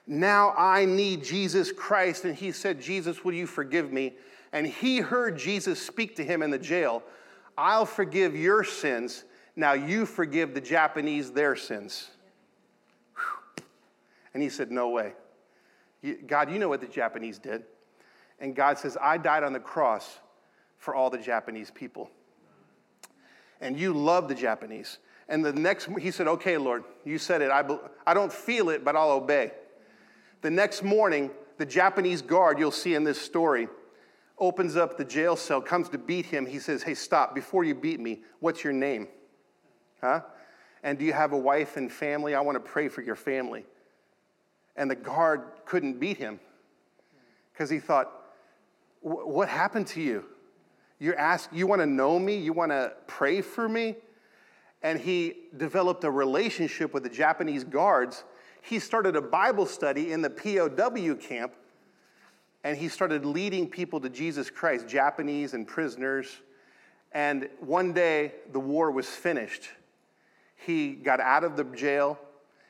[0.07, 2.24] Now I need Jesus Christ.
[2.24, 4.14] And he said, Jesus, will you forgive me?
[4.53, 7.03] And he heard Jesus speak to him in the jail
[7.59, 9.24] I'll forgive your sins.
[9.55, 12.09] Now you forgive the Japanese their sins.
[13.14, 13.64] Whew.
[14.32, 15.12] And he said, No way.
[16.26, 17.64] God, you know what the Japanese did.
[18.41, 20.18] And God says, I died on the cross
[20.78, 22.11] for all the Japanese people
[23.61, 24.99] and you love the Japanese.
[25.28, 27.51] And the next, he said, Okay, Lord, you said it.
[27.51, 27.64] I,
[28.07, 29.53] I don't feel it, but I'll obey.
[30.43, 33.68] The next morning, the Japanese guard, you'll see in this story,
[34.38, 36.47] opens up the jail cell, comes to beat him.
[36.47, 39.09] He says, Hey, stop, before you beat me, what's your name?
[40.01, 40.22] Huh?
[40.82, 42.34] And do you have a wife and family?
[42.34, 43.66] I want to pray for your family.
[44.76, 46.41] And the guard couldn't beat him
[47.53, 48.11] because he thought,
[49.01, 50.24] What happened to you?
[50.98, 52.36] You're asked, you want to know me?
[52.36, 53.96] You want to pray for me?
[54.82, 58.24] And he developed a relationship with the Japanese guards.
[58.62, 61.55] He started a Bible study in the POW camp,
[62.64, 66.28] and he started leading people to Jesus Christ, Japanese and prisoners.
[67.12, 69.68] And one day, the war was finished.
[70.57, 72.18] He got out of the jail.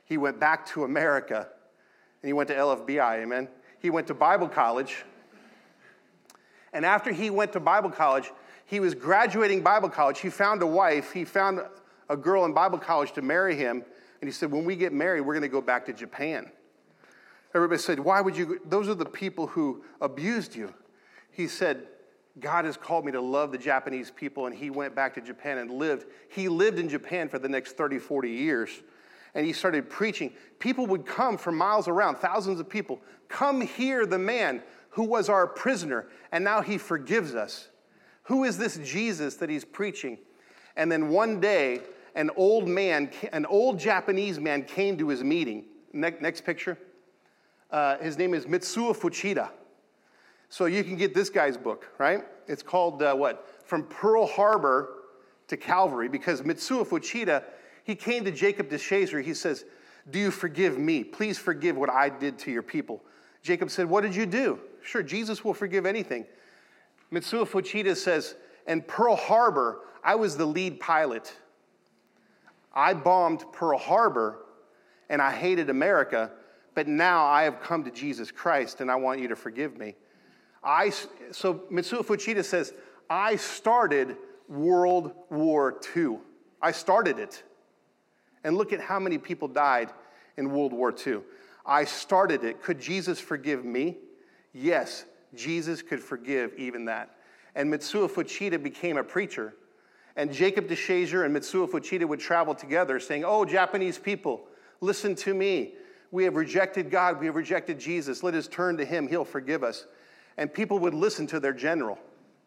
[0.04, 1.48] He went back to America,
[2.22, 3.48] and he went to LFBI, amen?
[3.80, 5.04] He went to Bible college
[6.72, 8.30] and after he went to Bible college,
[8.66, 10.20] he was graduating Bible college.
[10.20, 11.12] He found a wife.
[11.12, 11.60] He found
[12.08, 13.84] a girl in Bible college to marry him.
[14.20, 16.50] And he said, When we get married, we're going to go back to Japan.
[17.54, 18.60] Everybody said, Why would you?
[18.64, 20.72] Those are the people who abused you.
[21.32, 21.88] He said,
[22.38, 24.46] God has called me to love the Japanese people.
[24.46, 26.06] And he went back to Japan and lived.
[26.28, 28.70] He lived in Japan for the next 30, 40 years.
[29.34, 30.32] And he started preaching.
[30.58, 35.28] People would come from miles around, thousands of people, come hear the man who was
[35.28, 37.68] our prisoner, and now he forgives us.
[38.24, 40.18] Who is this Jesus that he's preaching?
[40.76, 41.80] And then one day,
[42.14, 45.64] an old man, an old Japanese man came to his meeting.
[45.93, 46.78] Next, next picture.
[47.70, 49.51] Uh, his name is Mitsuo Fuchida.
[50.49, 52.24] So you can get this guy's book, right?
[52.49, 53.47] It's called uh, what?
[53.64, 54.97] From Pearl Harbor
[55.47, 57.45] to Calvary, because Mitsuo Fuchida,
[57.84, 59.22] he came to Jacob DeShazer.
[59.22, 59.64] He says,
[60.11, 61.05] Do you forgive me?
[61.05, 63.05] Please forgive what I did to your people.
[63.43, 64.61] Jacob said, What did you do?
[64.82, 66.26] Sure, Jesus will forgive anything.
[67.12, 71.32] Mitsuo Fuchida says, and Pearl Harbor, I was the lead pilot.
[72.72, 74.38] I bombed Pearl Harbor
[75.08, 76.30] and I hated America,
[76.74, 79.96] but now I have come to Jesus Christ and I want you to forgive me.
[80.62, 80.90] I,
[81.32, 82.74] so Mitsuo Fuchida says,
[83.08, 84.16] I started
[84.48, 86.18] World War II.
[86.62, 87.42] I started it.
[88.44, 89.90] And look at how many people died
[90.36, 91.20] in World War II.
[91.66, 92.62] I started it.
[92.62, 93.98] Could Jesus forgive me?
[94.53, 97.11] Yes, Jesus could forgive even that.
[97.55, 99.55] And Mitsuo Fuchida became a preacher.
[100.16, 104.46] And Jacob DeShazer and Mitsuo Fuchida would travel together saying, Oh, Japanese people,
[104.80, 105.74] listen to me.
[106.11, 107.20] We have rejected God.
[107.20, 108.22] We have rejected Jesus.
[108.22, 109.07] Let us turn to him.
[109.07, 109.86] He'll forgive us.
[110.36, 111.98] And people would listen to their general,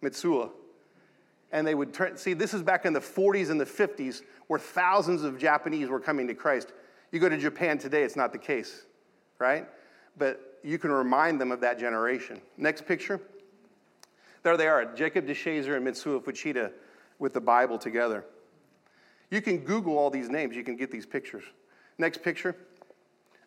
[0.02, 0.52] Mitsuo.
[1.52, 2.18] And they would turn.
[2.18, 6.00] See, this is back in the 40s and the 50s where thousands of Japanese were
[6.00, 6.74] coming to Christ.
[7.12, 8.86] You go to Japan today, it's not the case,
[9.40, 9.68] right?
[10.18, 12.42] But you can remind them of that generation.
[12.58, 13.20] Next picture.
[14.44, 16.72] There they are, Jacob DeShazer and Mitsuo Fuchida
[17.20, 18.26] with the Bible together.
[19.32, 21.44] You can Google all these names, you can get these pictures.
[21.98, 22.56] Next picture.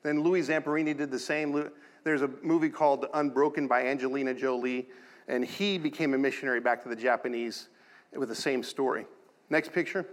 [0.03, 1.71] Then Louis Zamperini did the same.
[2.05, 4.87] There's a movie called Unbroken by Angelina Jolie,
[5.29, 7.69] and he became a missionary back to the Japanese
[8.15, 9.07] with the same story.
[9.51, 10.07] Next picture.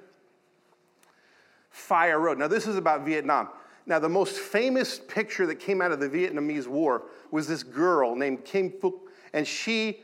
[1.69, 2.37] Fire Road.
[2.37, 3.49] Now, this is about Vietnam.
[3.85, 8.15] Now, the most famous picture that came out of the Vietnamese War was this girl
[8.15, 8.93] named Kim Phuc,
[9.33, 10.01] and she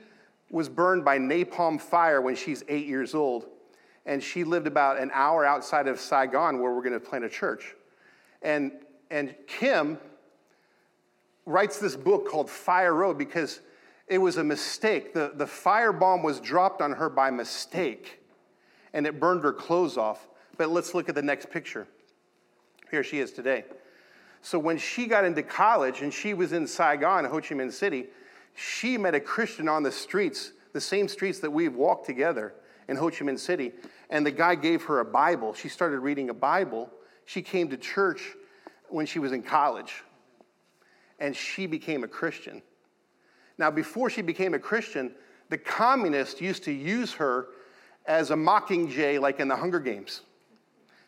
[0.49, 3.45] was burned by napalm fire when she's eight years old.
[4.05, 7.29] And she lived about an hour outside of Saigon where we're going to plant a
[7.29, 7.75] church.
[8.41, 8.71] And,
[9.11, 9.99] and Kim
[11.45, 13.59] writes this book called Fire Road because
[14.07, 15.13] it was a mistake.
[15.13, 18.19] The, the fire bomb was dropped on her by mistake,
[18.93, 20.27] and it burned her clothes off.
[20.57, 21.87] But let's look at the next picture.
[22.91, 23.65] Here she is today.
[24.41, 28.07] So when she got into college and she was in Saigon, Ho Chi Minh City,
[28.55, 32.53] she met a Christian on the streets, the same streets that we've walked together
[32.87, 33.73] in Ho Chi Minh City.
[34.09, 35.53] And the guy gave her a Bible.
[35.53, 36.89] She started reading a Bible.
[37.25, 38.35] She came to church
[38.87, 40.03] when she was in college.
[41.19, 42.61] And she became a Christian.
[43.57, 45.11] Now, before she became a Christian,
[45.49, 47.47] the communists used to use her
[48.05, 50.21] as a mockingjay, like in the Hunger Games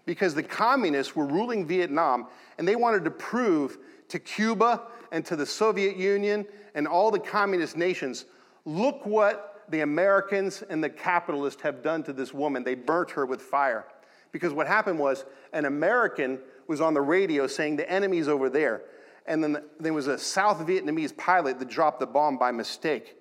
[0.06, 2.28] because the communists were ruling Vietnam
[2.58, 3.78] and they wanted to prove
[4.10, 6.45] to Cuba and to the Soviet Union
[6.76, 8.26] and all the communist nations
[8.66, 12.64] look what the Americans and the capitalists have done to this woman.
[12.64, 13.86] They burnt her with fire.
[14.32, 18.84] Because what happened was an American was on the radio saying the enemy's over there.
[19.26, 23.16] And then there was a South Vietnamese pilot that dropped the bomb by mistake.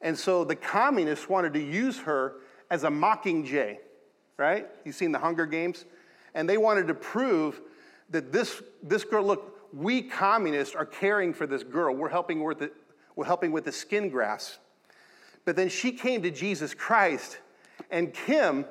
[0.00, 2.34] And so the communists wanted to use her
[2.70, 3.78] as a mockingjay,
[4.36, 4.68] right?
[4.84, 5.84] You've seen the Hunger Games?
[6.34, 7.60] And they wanted to prove
[8.10, 11.94] that this, this girl, look, we communists are caring for this girl.
[11.94, 12.70] We're helping with the,
[13.16, 14.58] we're helping with the skin grafts.
[15.44, 17.38] But then she came to Jesus Christ,
[17.90, 18.64] and Kim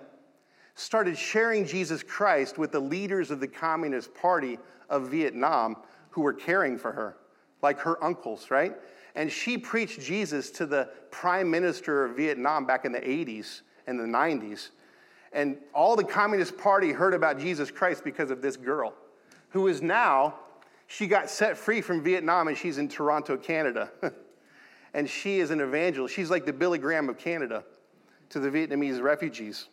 [0.75, 5.77] started sharing Jesus Christ with the leaders of the Communist Party of Vietnam
[6.11, 7.17] who were caring for her,
[7.61, 8.75] like her uncles, right?
[9.15, 13.99] And she preached Jesus to the prime minister of Vietnam back in the 80s and
[13.99, 14.69] the 90s.
[15.38, 18.95] And all the Communist Party heard about Jesus Christ because of this girl,
[19.49, 20.33] who is now,
[20.88, 23.91] she got set free from Vietnam and she's in Toronto, Canada.
[24.95, 26.15] and she is an evangelist.
[26.15, 27.63] She's like the Billy Graham of Canada
[28.29, 29.67] to the Vietnamese refugees.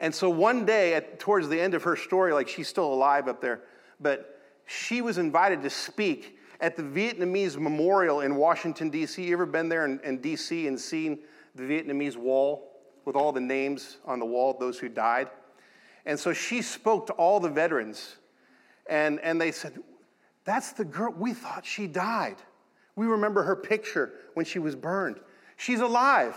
[0.00, 3.28] And so one day, at, towards the end of her story, like she's still alive
[3.28, 3.60] up there,
[4.00, 9.22] but she was invited to speak at the Vietnamese Memorial in Washington, D.C.
[9.22, 10.66] You ever been there in, in D.C.
[10.66, 11.20] and seen
[11.54, 12.73] the Vietnamese wall?
[13.04, 15.28] With all the names on the wall, those who died.
[16.06, 18.16] And so she spoke to all the veterans,
[18.88, 19.78] and, and they said,
[20.44, 22.36] That's the girl, we thought she died.
[22.96, 25.18] We remember her picture when she was burned.
[25.56, 26.36] She's alive.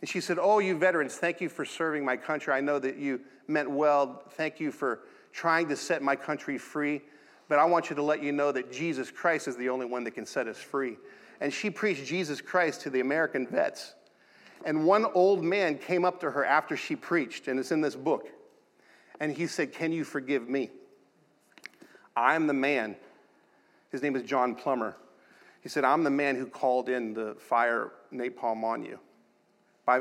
[0.00, 2.52] And she said, Oh, you veterans, thank you for serving my country.
[2.52, 4.22] I know that you meant well.
[4.30, 5.00] Thank you for
[5.32, 7.02] trying to set my country free.
[7.48, 10.04] But I want you to let you know that Jesus Christ is the only one
[10.04, 10.96] that can set us free.
[11.40, 13.94] And she preached Jesus Christ to the American vets.
[14.64, 17.94] And one old man came up to her after she preached, and it's in this
[17.94, 18.28] book.
[19.20, 20.70] And he said, Can you forgive me?
[22.16, 22.96] I'm the man.
[23.90, 24.96] His name is John Plummer.
[25.60, 28.98] He said, I'm the man who called in the fire napalm on you.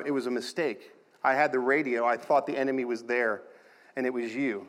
[0.06, 0.92] It was a mistake.
[1.24, 2.06] I had the radio.
[2.06, 3.44] I thought the enemy was there,
[3.96, 4.68] and it was you.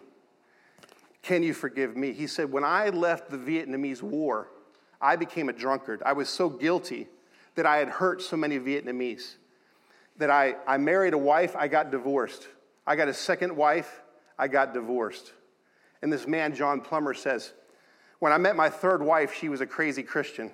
[1.22, 2.12] Can you forgive me?
[2.12, 4.49] He said, When I left the Vietnamese War,
[5.01, 6.03] I became a drunkard.
[6.05, 7.09] I was so guilty
[7.55, 9.36] that I had hurt so many Vietnamese
[10.19, 12.47] that I, I married a wife, I got divorced.
[12.87, 14.03] I got a second wife,
[14.39, 15.33] I got divorced.
[16.03, 17.53] And this man, John Plummer, says,
[18.19, 20.51] When I met my third wife, she was a crazy Christian.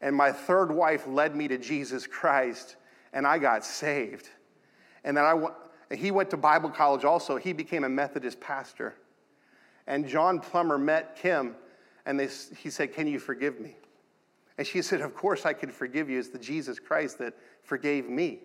[0.00, 2.76] And my third wife led me to Jesus Christ,
[3.12, 4.28] and I got saved.
[5.04, 7.36] And then I, he went to Bible college also.
[7.36, 8.94] He became a Methodist pastor.
[9.86, 11.54] And John Plummer met Kim,
[12.04, 13.76] and they, he said, Can you forgive me?
[14.58, 16.18] And she said, Of course I can forgive you.
[16.18, 18.40] It's the Jesus Christ that forgave me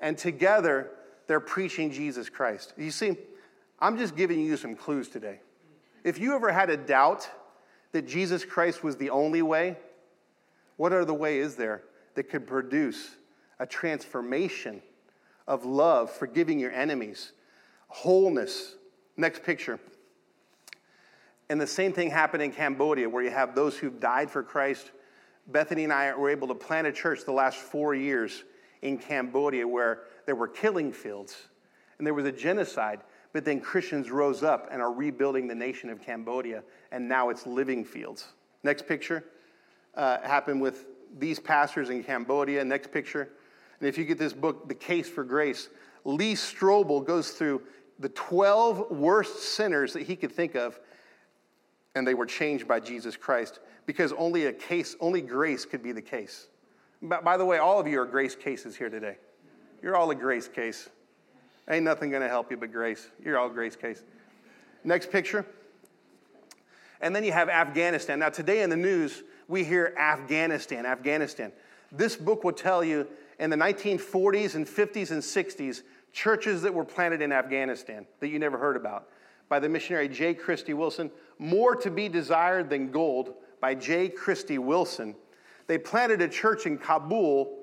[0.00, 0.90] and together
[1.26, 2.72] they're preaching Jesus Christ.
[2.76, 3.16] You see,
[3.78, 5.40] I'm just giving you some clues today.
[6.04, 7.28] If you ever had a doubt
[7.92, 9.76] that Jesus Christ was the only way,
[10.76, 11.82] what other way is there
[12.14, 13.16] that could produce
[13.58, 14.82] a transformation
[15.46, 17.32] of love, forgiving your enemies,
[17.88, 18.74] wholeness?
[19.16, 19.80] Next picture.
[21.50, 24.92] And the same thing happened in Cambodia, where you have those who've died for Christ.
[25.46, 28.44] Bethany and I were able to plant a church the last four years
[28.82, 31.48] in Cambodia where there were killing fields
[31.98, 33.00] and there was a genocide,
[33.32, 36.62] but then Christians rose up and are rebuilding the nation of Cambodia,
[36.92, 38.28] and now it's living fields.
[38.62, 39.24] Next picture
[39.94, 40.86] uh, happened with
[41.18, 42.64] these pastors in Cambodia.
[42.64, 43.30] Next picture.
[43.80, 45.68] And if you get this book, The Case for Grace,
[46.04, 47.62] Lee Strobel goes through
[47.98, 50.78] the 12 worst sinners that he could think of,
[51.94, 55.92] and they were changed by Jesus Christ because only a case, only grace could be
[55.92, 56.48] the case.
[57.02, 59.16] By the way, all of you are grace cases here today.
[59.82, 60.88] You're all a grace case.
[61.70, 63.08] Ain't nothing going to help you but grace.
[63.22, 64.02] You're all grace case.
[64.84, 65.46] Next picture.
[67.00, 68.18] And then you have Afghanistan.
[68.18, 71.52] Now, today in the news, we hear Afghanistan, Afghanistan.
[71.92, 73.06] This book will tell you
[73.38, 75.82] in the 1940s and 50s and 60s,
[76.12, 79.08] churches that were planted in Afghanistan that you never heard about
[79.48, 80.34] by the missionary J.
[80.34, 84.08] Christy Wilson, More to be Desired Than Gold by J.
[84.08, 85.14] Christy Wilson.
[85.68, 87.56] They planted a church in Kabul,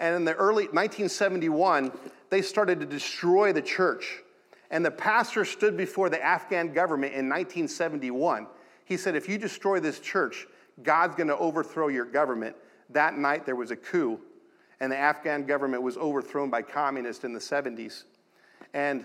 [0.00, 1.92] and in the early 1971,
[2.30, 4.22] they started to destroy the church.
[4.70, 8.46] And the pastor stood before the Afghan government in 1971.
[8.86, 10.46] He said, If you destroy this church,
[10.82, 12.56] God's going to overthrow your government.
[12.88, 14.18] That night, there was a coup,
[14.80, 18.04] and the Afghan government was overthrown by communists in the 70s.
[18.72, 19.04] And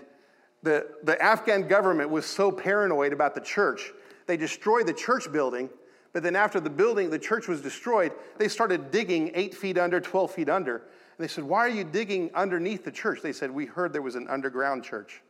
[0.62, 3.92] the, the Afghan government was so paranoid about the church,
[4.26, 5.68] they destroyed the church building.
[6.12, 10.00] But then, after the building, the church was destroyed, they started digging eight feet under,
[10.00, 10.76] 12 feet under.
[10.76, 13.20] And they said, Why are you digging underneath the church?
[13.22, 15.20] They said, We heard there was an underground church.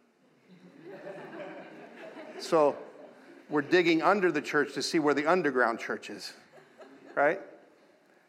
[2.38, 2.76] so
[3.50, 6.32] we're digging under the church to see where the underground church is,
[7.14, 7.40] right?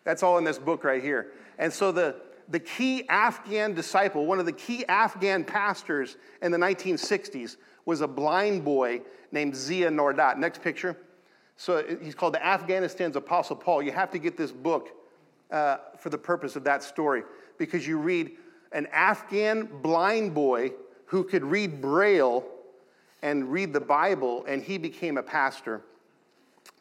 [0.03, 1.31] That's all in this book right here.
[1.57, 2.15] And so the,
[2.47, 8.07] the key Afghan disciple, one of the key Afghan pastors in the 1960s, was a
[8.07, 10.37] blind boy named Zia Nodrat.
[10.37, 10.97] Next picture.
[11.59, 13.83] So he's called the Afghanistan's Apostle Paul.
[13.83, 14.91] You have to get this book
[15.51, 17.23] uh, for the purpose of that story
[17.57, 18.31] because you read
[18.71, 20.71] an Afghan blind boy
[21.07, 22.45] who could read Braille
[23.21, 25.81] and read the Bible, and he became a pastor.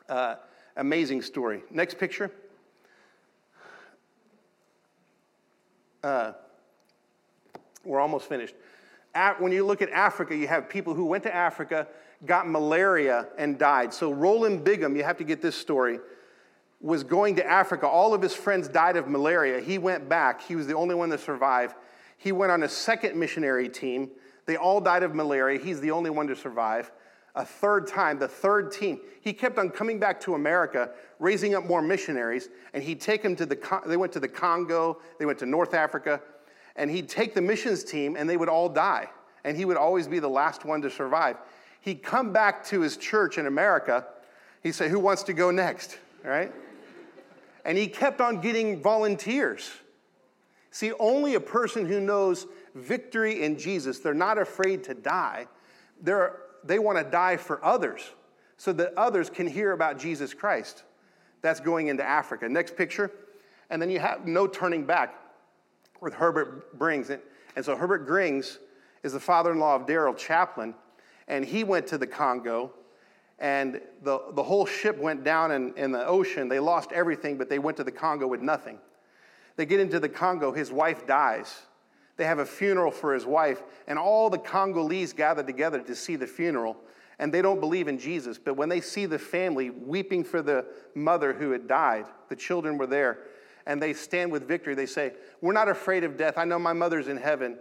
[0.09, 0.37] Uh,
[0.77, 1.65] amazing story.
[1.73, 2.31] Next picture.
[6.05, 6.35] Uh,
[7.85, 8.55] we're almost finished.
[9.13, 11.89] At, when you look at Africa, you have people who went to Africa,
[12.27, 13.95] got malaria, and died.
[13.95, 16.01] So, Rowland Bingham, you have to get this story,
[16.81, 17.87] was going to Africa.
[17.87, 19.61] All of his friends died of malaria.
[19.61, 20.43] He went back.
[20.43, 21.75] He was the only one to survive.
[22.17, 24.11] He went on a second missionary team.
[24.47, 25.61] They all died of malaria.
[25.61, 26.91] He's the only one to survive.
[27.35, 30.91] A third time, the third team, he kept on coming back to America,
[31.21, 35.01] raising up more missionaries, and he'd take them to the, they went to the Congo,
[35.19, 36.21] they went to North Africa,
[36.75, 39.09] and he'd take the missions team and they would all die.
[39.45, 41.37] And he would always be the last one to survive.
[41.89, 44.05] He'd come back to his church in America.
[44.63, 45.99] He'd say, Who wants to go next?
[46.23, 46.53] Right?
[47.65, 49.71] And he kept on getting volunteers.
[50.71, 55.47] See, only a person who knows victory in Jesus, they're not afraid to die.
[56.03, 58.03] They're, they want to die for others
[58.59, 60.83] so that others can hear about Jesus Christ.
[61.41, 62.51] That's going into Africa.
[62.51, 63.11] Next picture.
[63.71, 65.15] And then you have no turning back
[66.03, 67.09] with Herbert Grings.
[67.09, 68.59] And so Herbert Grings
[69.03, 70.75] is the father in law of Daryl Champlin,
[71.29, 72.73] and he went to the Congo,
[73.39, 76.49] and the, the whole ship went down in, in the ocean.
[76.49, 78.79] They lost everything, but they went to the Congo with nothing.
[79.57, 81.63] They get into the Congo, his wife dies.
[82.17, 86.17] They have a funeral for his wife, and all the Congolese gather together to see
[86.17, 86.77] the funeral.
[87.21, 90.67] And they don't believe in Jesus, but when they see the family weeping for the
[90.95, 93.21] mother who had died, the children were there,
[93.67, 94.75] and they stand with victory.
[94.75, 96.39] They say, We're not afraid of death.
[96.39, 97.59] I know my mother's in heaven.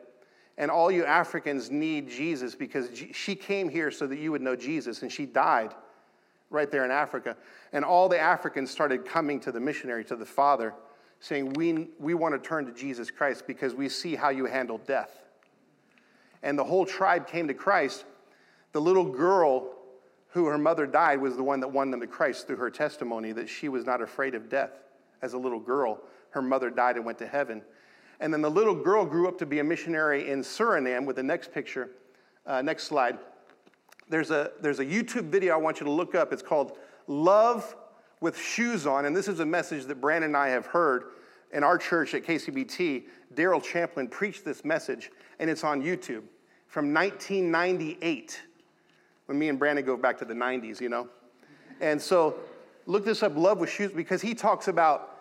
[0.57, 4.55] And all you Africans need Jesus because she came here so that you would know
[4.55, 5.73] Jesus, and she died
[6.49, 7.35] right there in Africa.
[7.73, 10.73] And all the Africans started coming to the missionary, to the father,
[11.19, 14.79] saying, We, we want to turn to Jesus Christ because we see how you handle
[14.79, 15.11] death.
[16.43, 18.05] And the whole tribe came to Christ.
[18.71, 19.73] The little girl
[20.29, 23.31] who her mother died was the one that won them to Christ through her testimony
[23.31, 24.71] that she was not afraid of death
[25.21, 25.99] as a little girl.
[26.31, 27.61] Her mother died and went to heaven.
[28.19, 31.23] And then the little girl grew up to be a missionary in Suriname with the
[31.23, 31.91] next picture,
[32.45, 33.19] uh, next slide.
[34.09, 36.33] There's a, there's a YouTube video I want you to look up.
[36.33, 37.75] It's called Love
[38.21, 39.05] with Shoes On.
[39.05, 41.11] And this is a message that Brandon and I have heard
[41.51, 43.03] in our church at KCBT.
[43.35, 46.23] Daryl Champlin preached this message, and it's on YouTube
[46.67, 48.41] from 1998,
[49.25, 51.07] when me and Brandon go back to the 90s, you know?
[51.81, 52.35] And so
[52.85, 55.17] look this up, Love with Shoes, because he talks about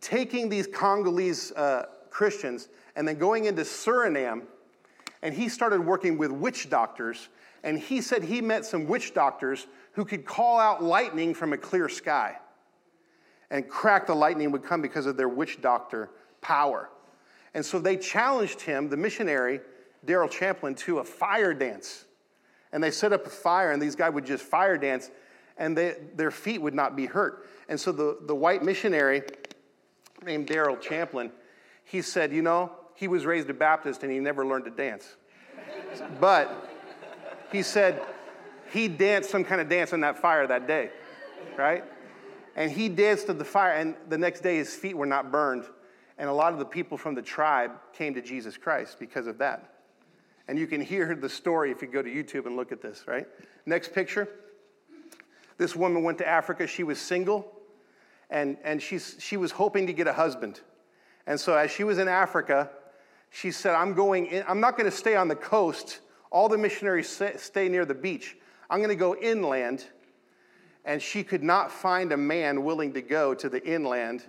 [0.00, 4.42] taking these Congolese uh, Christians and then going into Suriname,
[5.22, 7.28] and he started working with witch doctors.
[7.64, 11.58] And he said he met some witch doctors who could call out lightning from a
[11.58, 12.36] clear sky.
[13.50, 16.10] And crack the lightning would come because of their witch doctor
[16.40, 16.90] power.
[17.54, 19.60] And so they challenged him, the missionary,
[20.06, 22.04] Daryl Champlin, to a fire dance.
[22.72, 25.10] And they set up a fire, and these guys would just fire dance
[25.56, 27.46] and they, their feet would not be hurt.
[27.68, 29.22] And so the, the white missionary
[30.24, 31.30] named Daryl Champlin,
[31.84, 35.16] he said, you know, he was raised a Baptist and he never learned to dance.
[36.20, 36.68] but
[37.50, 38.00] he said
[38.72, 40.90] he danced some kind of dance in that fire that day,
[41.56, 41.84] right?
[42.56, 45.64] And he danced to the fire, and the next day his feet were not burned.
[46.18, 49.38] And a lot of the people from the tribe came to Jesus Christ because of
[49.38, 49.74] that.
[50.48, 53.04] And you can hear the story if you go to YouTube and look at this,
[53.06, 53.26] right?
[53.64, 54.28] Next picture.
[55.56, 56.66] This woman went to Africa.
[56.66, 57.52] She was single,
[58.30, 60.60] and, and she's, she was hoping to get a husband.
[61.26, 62.70] And so, as she was in Africa,
[63.30, 66.00] she said, I'm going in, I'm not going to stay on the coast.
[66.30, 68.36] All the missionaries stay near the beach.
[68.70, 69.84] I'm going to go inland.
[70.84, 74.24] And she could not find a man willing to go to the inland.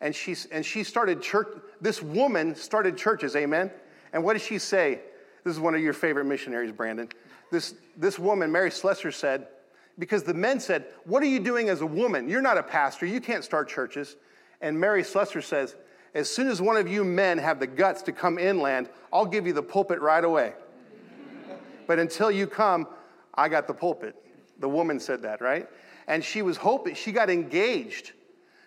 [0.00, 1.48] And she, and she started church,
[1.80, 3.70] this woman started churches, amen?
[4.12, 5.00] And what did she say?
[5.44, 7.08] This is one of your favorite missionaries, Brandon.
[7.50, 9.48] This, this woman, Mary Slessor, said,
[9.98, 12.28] because the men said, What are you doing as a woman?
[12.28, 13.06] You're not a pastor.
[13.06, 14.16] You can't start churches.
[14.60, 15.76] And Mary Slessor says,
[16.14, 19.46] As soon as one of you men have the guts to come inland, I'll give
[19.46, 20.52] you the pulpit right away.
[21.86, 22.86] but until you come,
[23.34, 24.14] I got the pulpit.
[24.60, 25.68] The woman said that, right?
[26.06, 28.12] And she was hoping, she got engaged.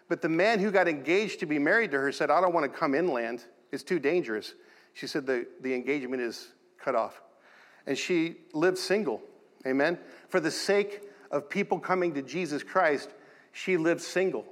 [0.09, 2.71] But the man who got engaged to be married to her said, I don't want
[2.71, 3.45] to come inland.
[3.71, 4.53] It's too dangerous.
[4.93, 7.21] She said, The, the engagement is cut off.
[7.85, 9.21] And she lived single.
[9.65, 9.97] Amen.
[10.29, 13.09] For the sake of people coming to Jesus Christ,
[13.51, 14.45] she lived single,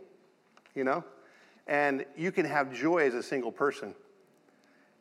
[0.74, 1.04] you know?
[1.68, 3.96] And you can have joy as a single person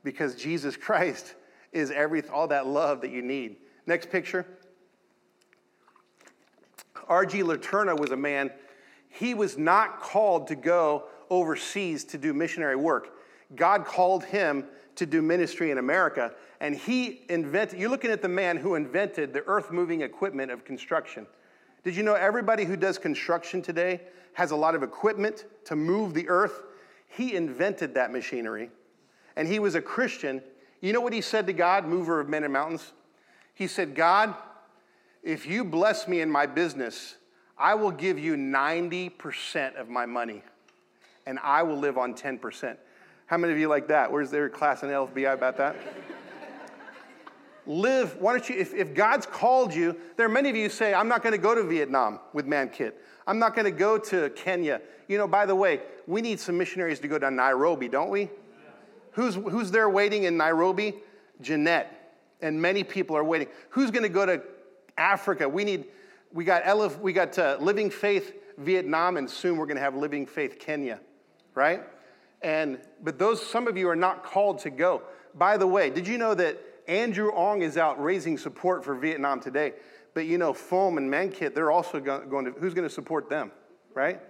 [0.02, 1.34] because Jesus Christ
[1.72, 3.56] is every, all that love that you need.
[3.86, 4.46] Next picture.
[7.08, 7.42] R.G.
[7.42, 8.50] Letourneau was a man,
[9.08, 13.18] he was not called to go overseas to do missionary work.
[13.54, 14.64] God called him
[14.96, 19.32] to do ministry in America, and he invented, you're looking at the man who invented
[19.32, 21.26] the earth moving equipment of construction.
[21.82, 24.00] Did you know everybody who does construction today
[24.34, 26.62] has a lot of equipment to move the earth?
[27.08, 28.70] He invented that machinery,
[29.36, 30.42] and he was a Christian.
[30.80, 32.92] You know what he said to God, mover of men and mountains?
[33.54, 34.34] He said, God,
[35.22, 37.16] if you bless me in my business,
[37.56, 40.42] I will give you 90% of my money,
[41.24, 42.76] and I will live on 10%.
[43.26, 44.10] How many of you like that?
[44.10, 45.76] Where's their class in LFBI about that?
[47.66, 50.92] Live, why don't you, if, if God's called you, there are many of you say,
[50.92, 52.92] I'm not going to go to Vietnam with ManKit.
[53.26, 54.80] I'm not going to go to Kenya.
[55.08, 58.30] You know, by the way, we need some missionaries to go to Nairobi, don't we?
[59.12, 60.94] Who's, who's there waiting in Nairobi?
[61.40, 62.16] Jeanette.
[62.40, 63.48] And many people are waiting.
[63.70, 64.42] Who's going to go to
[64.98, 65.48] Africa?
[65.48, 65.86] We need,
[66.32, 70.26] we got, we got uh, Living Faith Vietnam, and soon we're going to have Living
[70.26, 71.00] Faith Kenya,
[71.54, 71.82] right?
[72.42, 75.02] And but those some of you are not called to go.
[75.34, 79.40] By the way, did you know that Andrew Ong is out raising support for Vietnam
[79.40, 79.72] today?
[80.14, 83.50] But you know, Foam and ManKit, they're also going to who's going to support them,
[83.92, 84.20] right?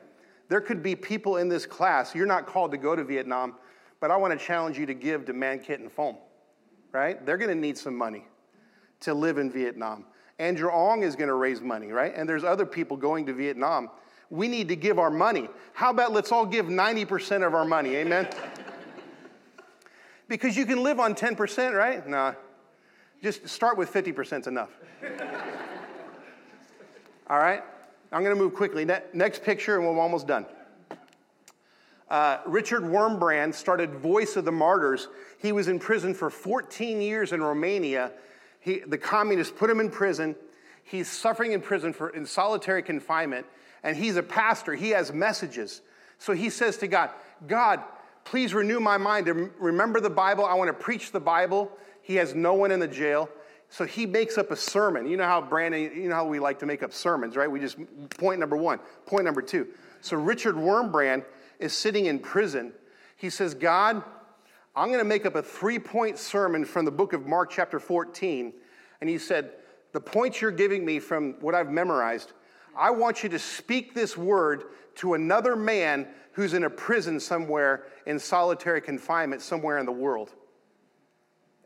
[0.48, 2.14] There could be people in this class.
[2.14, 3.54] You're not called to go to Vietnam,
[4.00, 6.16] but I want to challenge you to give to ManKit and Foam,
[6.92, 7.24] right?
[7.24, 8.26] They're going to need some money
[9.00, 10.06] to live in Vietnam.
[10.38, 12.12] Andrew Ong is going to raise money, right?
[12.14, 13.90] And there's other people going to Vietnam
[14.30, 15.48] we need to give our money.
[15.72, 17.96] How about let's all give 90% of our money?
[17.96, 18.28] Amen?
[20.28, 22.06] because you can live on 10%, right?
[22.08, 22.34] Nah.
[23.22, 24.70] Just start with 50% is enough.
[27.28, 27.62] All right?
[28.12, 28.84] I'm going to move quickly.
[28.84, 30.46] Ne- next picture, and we're almost done.
[32.10, 35.08] Uh, Richard Wurmbrand started Voice of the Martyrs.
[35.38, 38.12] He was in prison for 14 years in Romania.
[38.60, 40.36] He, the communists put him in prison.
[40.84, 43.46] He's suffering in prison for, in solitary confinement
[43.84, 44.74] and he's a pastor.
[44.74, 45.82] He has messages.
[46.18, 47.10] So he says to God,
[47.46, 47.82] God,
[48.24, 50.44] please renew my mind to remember the Bible.
[50.44, 51.70] I want to preach the Bible.
[52.02, 53.28] He has no one in the jail.
[53.74, 55.04] So he makes up a sermon.
[55.08, 57.50] You know how Brandon, you know how we like to make up sermons, right?
[57.50, 57.76] We just,
[58.18, 59.66] point number one, point number two.
[60.00, 61.24] So Richard Wurmbrand
[61.58, 62.72] is sitting in prison.
[63.16, 64.00] He says, God,
[64.76, 67.80] I'm going to make up a three point sermon from the book of Mark, chapter
[67.80, 68.52] 14.
[69.00, 69.50] And he said,
[69.90, 72.32] The points you're giving me from what I've memorized,
[72.76, 74.66] I want you to speak this word
[74.98, 80.30] to another man who's in a prison somewhere in solitary confinement somewhere in the world.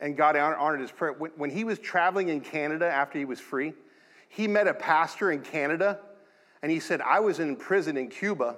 [0.01, 1.13] And God honored his prayer.
[1.13, 3.75] When he was traveling in Canada after he was free,
[4.29, 5.99] he met a pastor in Canada
[6.63, 8.57] and he said, I was in prison in Cuba.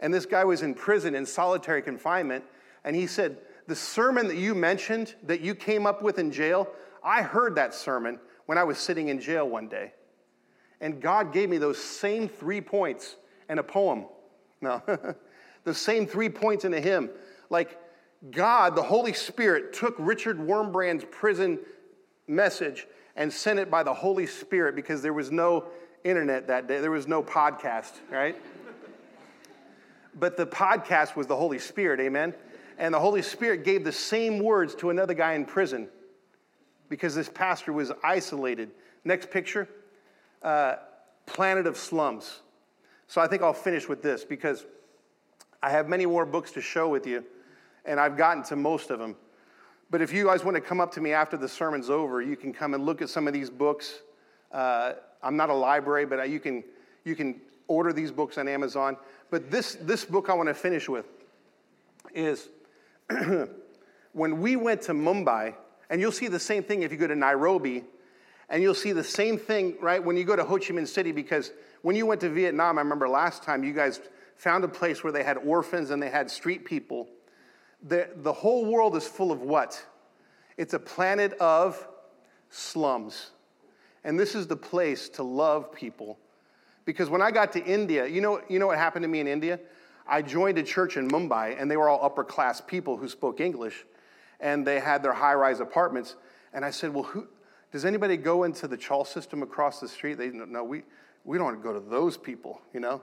[0.00, 2.44] And this guy was in prison in solitary confinement.
[2.84, 3.38] And he said,
[3.68, 6.68] The sermon that you mentioned that you came up with in jail,
[7.04, 9.92] I heard that sermon when I was sitting in jail one day.
[10.80, 13.16] And God gave me those same three points
[13.48, 14.06] and a poem.
[14.60, 14.82] No,
[15.64, 17.10] the same three points in a hymn.
[17.50, 17.78] Like
[18.30, 21.58] God, the Holy Spirit, took Richard Wurmbrand's prison
[22.28, 25.66] message and sent it by the Holy Spirit because there was no
[26.04, 28.36] internet that day, there was no podcast, right?
[30.14, 32.34] but the podcast was the Holy Spirit, amen?
[32.78, 35.88] And the Holy Spirit gave the same words to another guy in prison
[36.88, 38.70] because this pastor was isolated.
[39.04, 39.68] Next picture
[40.42, 40.76] uh,
[41.26, 42.40] planet of slums.
[43.06, 44.64] So I think I'll finish with this because
[45.62, 47.24] I have many more books to show with you,
[47.84, 49.16] and I've gotten to most of them.
[49.90, 52.36] But if you guys want to come up to me after the sermon's over, you
[52.36, 54.00] can come and look at some of these books.
[54.50, 56.64] Uh, I'm not a library, but you can
[57.04, 58.96] You can order these books on Amazon.
[59.30, 61.06] But this, this book I want to finish with
[62.14, 62.48] is
[64.12, 65.54] when we went to Mumbai,
[65.88, 67.84] and you'll see the same thing if you go to Nairobi,
[68.48, 71.12] and you'll see the same thing, right, when you go to Ho Chi Minh City,
[71.12, 74.00] because when you went to Vietnam, I remember last time you guys
[74.36, 77.08] found a place where they had orphans and they had street people.
[77.82, 79.84] The, the whole world is full of what?
[80.56, 81.86] It's a planet of
[82.50, 83.30] slums.
[84.04, 86.18] And this is the place to love people.
[86.84, 89.28] Because when I got to India, you know, you know what happened to me in
[89.28, 89.60] India?
[90.06, 93.40] I joined a church in Mumbai, and they were all upper class people who spoke
[93.40, 93.84] English,
[94.40, 96.16] and they had their high rise apartments.
[96.52, 97.28] And I said, Well, who,
[97.70, 100.18] does anybody go into the chawl system across the street?
[100.18, 100.82] They no, we,
[101.24, 103.02] we don't want to go to those people, you know?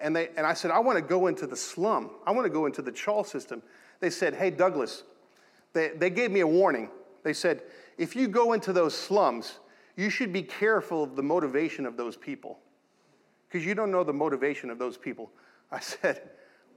[0.00, 2.10] And, they, and I said, I want to go into the slum.
[2.26, 3.62] I want to go into the chawl system.
[4.00, 5.04] They said, Hey, Douglas,
[5.72, 6.90] they, they gave me a warning.
[7.22, 7.62] They said,
[7.98, 9.58] If you go into those slums,
[9.96, 12.58] you should be careful of the motivation of those people
[13.48, 15.30] because you don't know the motivation of those people.
[15.70, 16.30] I said,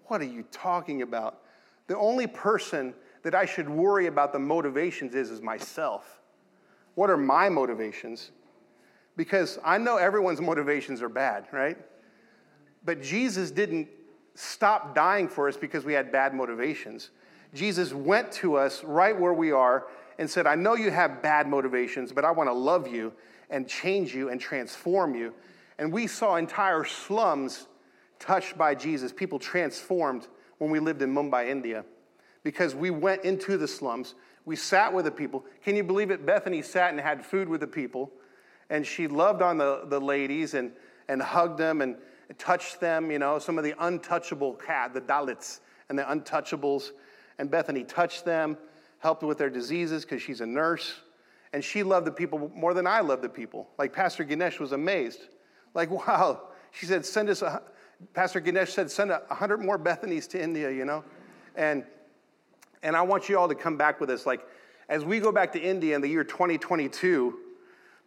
[0.06, 1.40] What are you talking about?
[1.88, 2.94] The only person
[3.24, 6.20] that I should worry about the motivations is, is myself.
[6.96, 8.32] What are my motivations?
[9.16, 11.78] Because I know everyone's motivations are bad, right?
[12.86, 13.88] But Jesus didn't
[14.36, 17.12] stop dying for us because we had bad motivations.
[17.54, 19.86] Jesus went to us right where we are
[20.18, 23.14] and said, I know you have bad motivations, but I want to love you
[23.50, 25.34] and change you and transform you.
[25.78, 27.68] And we saw entire slums
[28.20, 30.28] touched by Jesus, people transformed
[30.58, 31.84] when we lived in Mumbai, India,
[32.44, 34.16] because we went into the slums.
[34.46, 35.46] We sat with the people.
[35.64, 36.26] Can you believe it?
[36.26, 38.12] Bethany sat and had food with the people,
[38.70, 40.72] and she loved on the, the ladies and,
[41.08, 41.98] and hugged them and
[42.34, 45.60] touched them, you know, some of the untouchable cat, the Dalits
[45.90, 46.92] and the untouchables.
[47.40, 48.58] And Bethany touched them,
[49.00, 51.02] helped with their diseases because she's a nurse.
[51.52, 53.70] And she loved the people more than I love the people.
[53.78, 55.20] Like Pastor Ganesh was amazed.
[55.74, 56.42] Like, wow.
[56.72, 57.62] She said, send us, a,
[58.14, 61.04] Pastor Ganesh said, send a 100 more Bethanies to India, you know?
[61.56, 61.84] And,
[62.82, 64.26] and I want you all to come back with us.
[64.26, 64.42] Like,
[64.90, 67.40] as we go back to India in the year 2022,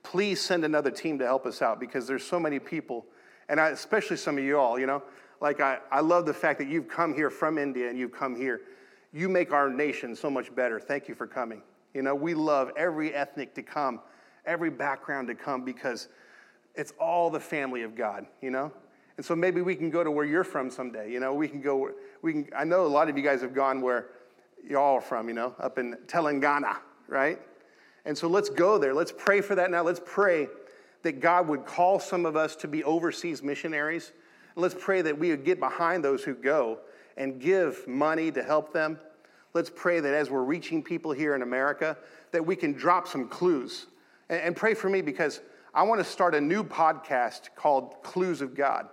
[0.02, 3.06] please send another team to help us out because there's so many people,
[3.48, 5.02] and I, especially some of you all, you know?
[5.40, 8.34] Like, I, I love the fact that you've come here from India and you've come
[8.34, 8.62] here.
[9.12, 10.80] You make our nation so much better.
[10.80, 11.62] Thank you for coming.
[11.94, 14.00] You know, we love every ethnic to come,
[14.44, 16.08] every background to come because
[16.74, 18.72] it's all the family of God, you know?
[19.16, 21.32] And so maybe we can go to where you're from someday, you know?
[21.32, 21.90] We can go,
[22.22, 24.08] we can, I know a lot of you guys have gone where
[24.68, 26.78] y'all are from, you know, up in Telangana,
[27.08, 27.40] right?
[28.04, 28.94] And so let's go there.
[28.94, 29.82] Let's pray for that now.
[29.82, 30.48] Let's pray
[31.06, 34.10] that God would call some of us to be overseas missionaries.
[34.56, 36.80] And let's pray that we would get behind those who go
[37.16, 38.98] and give money to help them.
[39.54, 41.96] Let's pray that as we're reaching people here in America,
[42.32, 43.86] that we can drop some clues.
[44.28, 45.40] And, and pray for me because
[45.72, 48.88] I want to start a new podcast called Clues of God,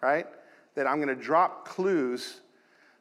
[0.00, 0.26] right?
[0.74, 2.40] That I'm going to drop clues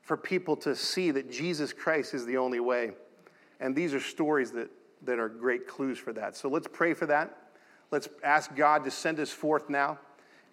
[0.02, 2.92] for people to see that Jesus Christ is the only way.
[3.62, 4.70] And these are stories that,
[5.04, 6.36] that are great clues for that.
[6.36, 7.38] So let's pray for that.
[7.92, 10.00] Let's ask God to send us forth now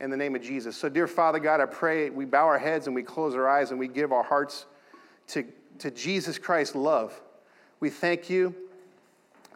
[0.01, 0.77] in the name of Jesus.
[0.77, 3.71] So, dear Father God, I pray we bow our heads and we close our eyes
[3.71, 4.67] and we give our hearts
[5.29, 5.45] to,
[5.79, 7.19] to Jesus Christ's love.
[7.79, 8.55] We thank you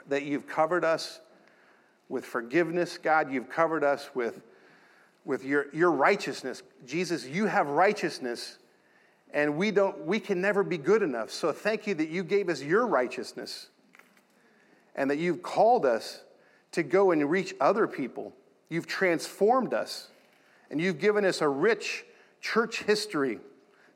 [0.08, 1.20] that you've covered us
[2.08, 3.32] with forgiveness, God.
[3.32, 4.42] You've covered us with,
[5.24, 6.62] with your, your righteousness.
[6.86, 8.58] Jesus, you have righteousness,
[9.32, 11.30] and we, don't, we can never be good enough.
[11.30, 13.70] So thank you that you gave us your righteousness
[14.94, 16.22] and that you've called us
[16.72, 18.32] to go and reach other people.
[18.68, 20.08] You've transformed us,
[20.70, 22.04] and you've given us a rich
[22.40, 23.38] church history.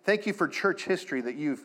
[0.05, 1.64] Thank you for church history that you've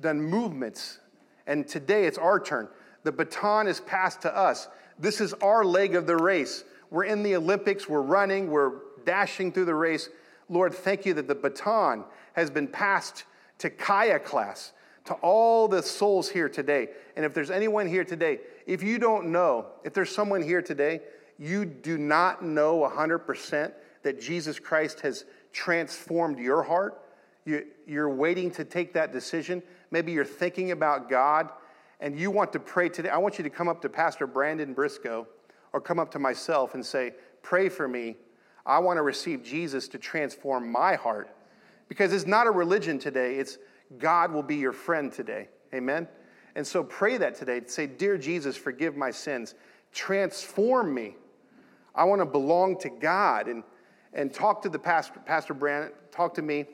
[0.00, 0.98] done movements.
[1.46, 2.68] And today it's our turn.
[3.02, 4.68] The baton is passed to us.
[4.98, 6.64] This is our leg of the race.
[6.90, 8.72] We're in the Olympics, we're running, we're
[9.04, 10.08] dashing through the race.
[10.48, 13.24] Lord, thank you that the baton has been passed
[13.58, 14.72] to Kaya class,
[15.06, 16.88] to all the souls here today.
[17.16, 21.00] And if there's anyone here today, if you don't know, if there's someone here today,
[21.38, 27.00] you do not know 100% that Jesus Christ has transformed your heart,
[27.44, 27.64] you,
[27.96, 29.62] are waiting to take that decision.
[29.90, 31.50] Maybe you're thinking about God
[32.00, 34.74] and you want to pray today, I want you to come up to Pastor Brandon
[34.74, 35.26] Briscoe
[35.72, 38.16] or come up to myself and say, Pray for me.
[38.64, 41.28] I want to receive Jesus to transform my heart.
[41.88, 43.58] Because it's not a religion today, it's
[43.98, 45.48] God will be your friend today.
[45.74, 46.08] Amen?
[46.56, 47.60] And so pray that today.
[47.66, 49.54] Say, Dear Jesus, forgive my sins.
[49.92, 51.16] Transform me.
[51.94, 53.48] I want to belong to God.
[53.48, 53.62] And,
[54.12, 56.66] and talk to the pastor, Pastor Brandon, talk to me,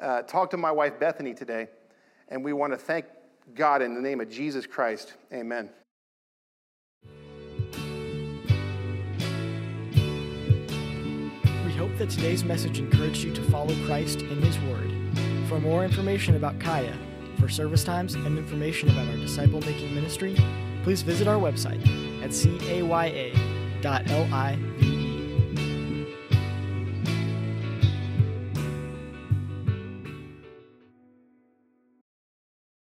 [0.00, 1.68] uh, talk to my wife Bethany today.
[2.28, 3.06] And we want to thank
[3.54, 5.68] God, in the name of Jesus Christ, amen.
[11.66, 14.90] We hope that today's message encouraged you to follow Christ in His Word.
[15.48, 16.96] For more information about Kaya,
[17.44, 20.34] for service times, and information about our disciple making ministry,
[20.82, 21.78] please visit our website
[22.22, 23.84] at caya.li